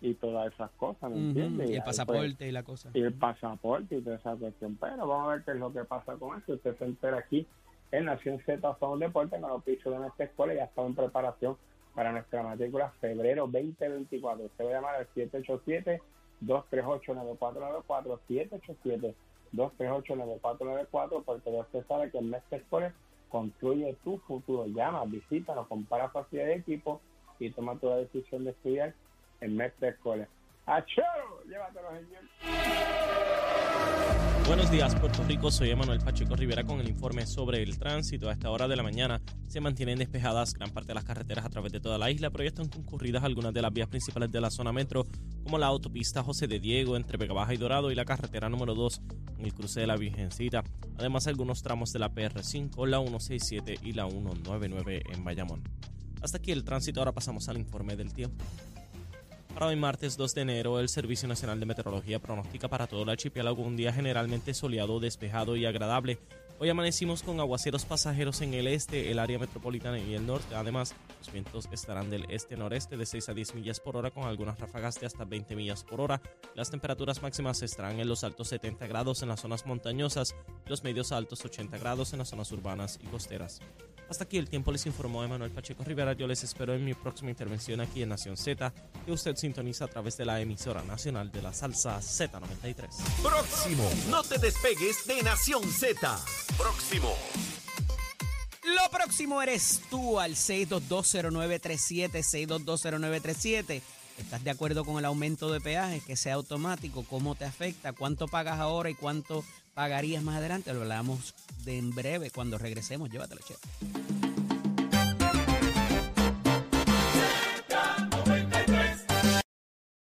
y 0.00 0.14
todas 0.14 0.52
esas 0.52 0.70
cosas, 0.72 1.10
¿me 1.10 1.16
Ujú, 1.16 1.28
entiendes? 1.28 1.70
Y 1.70 1.74
el 1.74 1.82
pues, 1.82 1.96
pasaporte 1.96 2.48
y 2.48 2.52
la 2.52 2.62
cosa. 2.62 2.90
y 2.94 3.00
el 3.00 3.14
pasaporte 3.14 3.96
y 3.96 4.02
toda 4.02 4.16
esa 4.16 4.36
cuestión. 4.36 4.76
Pero 4.80 5.06
vamos 5.06 5.28
a 5.28 5.34
ver 5.34 5.44
qué 5.44 5.50
es 5.52 5.56
lo 5.58 5.72
que 5.72 5.84
pasa 5.84 6.14
con 6.16 6.38
eso. 6.38 6.52
Usted 6.54 6.76
se 6.78 6.84
entera 6.84 7.18
aquí 7.18 7.46
en 7.92 8.04
Nación 8.06 8.40
Z 8.44 8.76
son 8.80 8.98
Deporte 8.98 9.40
con 9.40 9.50
los 9.50 9.62
pisos 9.64 9.92
de 9.92 9.98
nuestra 9.98 10.26
escuela 10.26 10.54
y 10.54 10.56
ya 10.56 10.64
estamos 10.64 10.90
en 10.90 10.96
preparación 10.96 11.56
para 11.94 12.12
nuestra 12.12 12.42
matrícula 12.42 12.90
febrero 13.00 13.46
2024. 13.46 14.44
Usted 14.46 14.64
va 14.64 14.68
a 14.68 14.72
llamar 14.72 14.94
al 14.96 15.08
787-238-9494, 16.44 19.14
787-238-9494, 19.52 21.24
porque 21.24 21.50
usted 21.50 21.86
sabe 21.86 22.10
que 22.10 22.18
el 22.18 22.26
Mestre 22.26 22.58
Escolar 22.58 22.92
construye 23.28 23.94
tu 24.04 24.18
futuro. 24.18 24.66
Llama, 24.66 25.04
visita, 25.06 25.54
nos 25.54 25.68
compara 25.68 26.10
facilidad 26.10 26.46
de 26.46 26.56
equipo 26.56 27.00
y 27.38 27.50
toma 27.50 27.78
tu 27.78 27.88
decisión 27.88 28.44
de 28.44 28.50
estudiar 28.50 28.92
en 29.40 29.56
Mestre 29.56 29.90
Escolar. 29.90 30.28
¡Achero! 30.66 31.42
Llévatelo, 31.46 31.88
señor. 31.90 32.22
Buenos 34.46 34.70
días, 34.70 34.94
Puerto 34.94 35.24
Rico. 35.24 35.50
Soy 35.50 35.70
Emanuel 35.70 35.98
Pacheco 35.98 36.36
Rivera 36.36 36.62
con 36.62 36.78
el 36.80 36.88
informe 36.88 37.26
sobre 37.26 37.64
el 37.64 37.80
tránsito. 37.80 38.28
A 38.28 38.32
esta 38.32 38.48
hora 38.48 38.68
de 38.68 38.76
la 38.76 38.84
mañana 38.84 39.20
se 39.48 39.60
mantienen 39.60 39.98
despejadas 39.98 40.54
gran 40.54 40.70
parte 40.70 40.88
de 40.88 40.94
las 40.94 41.02
carreteras 41.02 41.44
a 41.44 41.50
través 41.50 41.72
de 41.72 41.80
toda 41.80 41.98
la 41.98 42.12
isla, 42.12 42.30
pero 42.30 42.44
están 42.44 42.68
concurridas 42.68 43.24
algunas 43.24 43.52
de 43.52 43.60
las 43.60 43.72
vías 43.72 43.88
principales 43.88 44.30
de 44.30 44.40
la 44.40 44.52
zona 44.52 44.72
metro, 44.72 45.04
como 45.42 45.58
la 45.58 45.66
autopista 45.66 46.22
José 46.22 46.46
de 46.46 46.60
Diego 46.60 46.96
entre 46.96 47.18
Vega 47.18 47.34
Baja 47.34 47.54
y 47.54 47.56
Dorado 47.56 47.90
y 47.90 47.96
la 47.96 48.04
carretera 48.04 48.48
número 48.48 48.76
2 48.76 49.02
en 49.36 49.46
el 49.46 49.52
cruce 49.52 49.80
de 49.80 49.88
la 49.88 49.96
Virgencita. 49.96 50.62
Además, 50.96 51.26
algunos 51.26 51.64
tramos 51.64 51.92
de 51.92 51.98
la 51.98 52.14
PR5, 52.14 52.86
la 52.86 52.98
167 52.98 53.80
y 53.82 53.94
la 53.94 54.08
199 54.08 55.02
en 55.12 55.24
Bayamón. 55.24 55.64
Hasta 56.22 56.38
aquí 56.38 56.52
el 56.52 56.62
tránsito. 56.62 57.00
Ahora 57.00 57.12
pasamos 57.12 57.48
al 57.48 57.58
informe 57.58 57.96
del 57.96 58.12
tiempo. 58.12 58.44
Para 59.56 59.68
hoy 59.68 59.76
martes 59.76 60.18
2 60.18 60.34
de 60.34 60.42
enero, 60.42 60.80
el 60.80 60.90
Servicio 60.90 61.26
Nacional 61.26 61.58
de 61.58 61.64
Meteorología 61.64 62.18
pronostica 62.18 62.68
para 62.68 62.86
todo 62.86 63.04
el 63.04 63.08
archipiélago 63.08 63.62
un 63.62 63.74
día 63.74 63.90
generalmente 63.90 64.52
soleado, 64.52 65.00
despejado 65.00 65.56
y 65.56 65.64
agradable. 65.64 66.18
Hoy 66.58 66.70
amanecimos 66.70 67.22
con 67.22 67.38
aguaceros 67.38 67.84
pasajeros 67.84 68.40
en 68.40 68.54
el 68.54 68.66
este, 68.66 69.10
el 69.10 69.18
área 69.18 69.38
metropolitana 69.38 69.98
y 69.98 70.14
el 70.14 70.26
norte. 70.26 70.54
Además, 70.54 70.94
los 71.18 71.30
vientos 71.30 71.68
estarán 71.70 72.08
del 72.08 72.24
este-noreste 72.30 72.96
de 72.96 73.04
6 73.04 73.28
a 73.28 73.34
10 73.34 73.56
millas 73.56 73.78
por 73.78 73.94
hora 73.94 74.10
con 74.10 74.24
algunas 74.24 74.58
ráfagas 74.58 74.98
de 74.98 75.04
hasta 75.04 75.26
20 75.26 75.54
millas 75.54 75.84
por 75.84 76.00
hora. 76.00 76.22
Las 76.54 76.70
temperaturas 76.70 77.20
máximas 77.20 77.60
estarán 77.60 78.00
en 78.00 78.08
los 78.08 78.24
altos 78.24 78.48
70 78.48 78.86
grados 78.86 79.20
en 79.20 79.28
las 79.28 79.40
zonas 79.40 79.66
montañosas 79.66 80.34
y 80.64 80.70
los 80.70 80.82
medios 80.82 81.12
altos 81.12 81.44
80 81.44 81.76
grados 81.76 82.14
en 82.14 82.20
las 82.20 82.30
zonas 82.30 82.50
urbanas 82.52 82.98
y 83.02 83.06
costeras. 83.06 83.60
Hasta 84.08 84.24
aquí 84.24 84.38
el 84.38 84.48
tiempo 84.48 84.72
les 84.72 84.86
informó 84.86 85.24
Emanuel 85.24 85.50
Pacheco 85.50 85.84
Rivera. 85.84 86.14
Yo 86.14 86.26
les 86.26 86.42
espero 86.42 86.74
en 86.74 86.84
mi 86.84 86.94
próxima 86.94 87.30
intervención 87.30 87.80
aquí 87.80 88.02
en 88.02 88.08
Nación 88.08 88.36
Z, 88.36 88.72
que 89.04 89.12
usted 89.12 89.36
sintoniza 89.36 89.84
a 89.84 89.88
través 89.88 90.16
de 90.16 90.24
la 90.24 90.40
emisora 90.40 90.82
nacional 90.84 91.30
de 91.30 91.42
la 91.42 91.52
salsa 91.52 91.98
Z93. 91.98 92.88
Próximo. 93.22 93.90
No 94.08 94.22
te 94.22 94.38
despegues 94.38 95.06
de 95.06 95.22
Nación 95.22 95.64
Z. 95.64 96.18
Próximo. 96.56 97.14
Lo 98.64 98.90
próximo 98.90 99.40
eres 99.42 99.80
tú 99.90 100.18
al 100.18 100.32
6220937, 100.32 102.10
6220937. 102.22 103.82
¿Estás 104.18 104.42
de 104.42 104.50
acuerdo 104.50 104.84
con 104.84 104.98
el 104.98 105.04
aumento 105.04 105.52
de 105.52 105.60
peajes, 105.60 106.02
que 106.04 106.16
sea 106.16 106.34
automático? 106.34 107.04
¿Cómo 107.04 107.34
te 107.34 107.44
afecta? 107.44 107.92
¿Cuánto 107.92 108.28
pagas 108.28 108.58
ahora 108.58 108.90
y 108.90 108.94
cuánto 108.94 109.44
pagarías 109.74 110.22
más 110.22 110.36
adelante? 110.36 110.72
Lo 110.72 110.80
hablamos 110.82 111.34
de 111.64 111.78
en 111.78 111.90
breve 111.90 112.30
cuando 112.30 112.58
regresemos. 112.58 113.10
Llévatelo. 113.10 113.42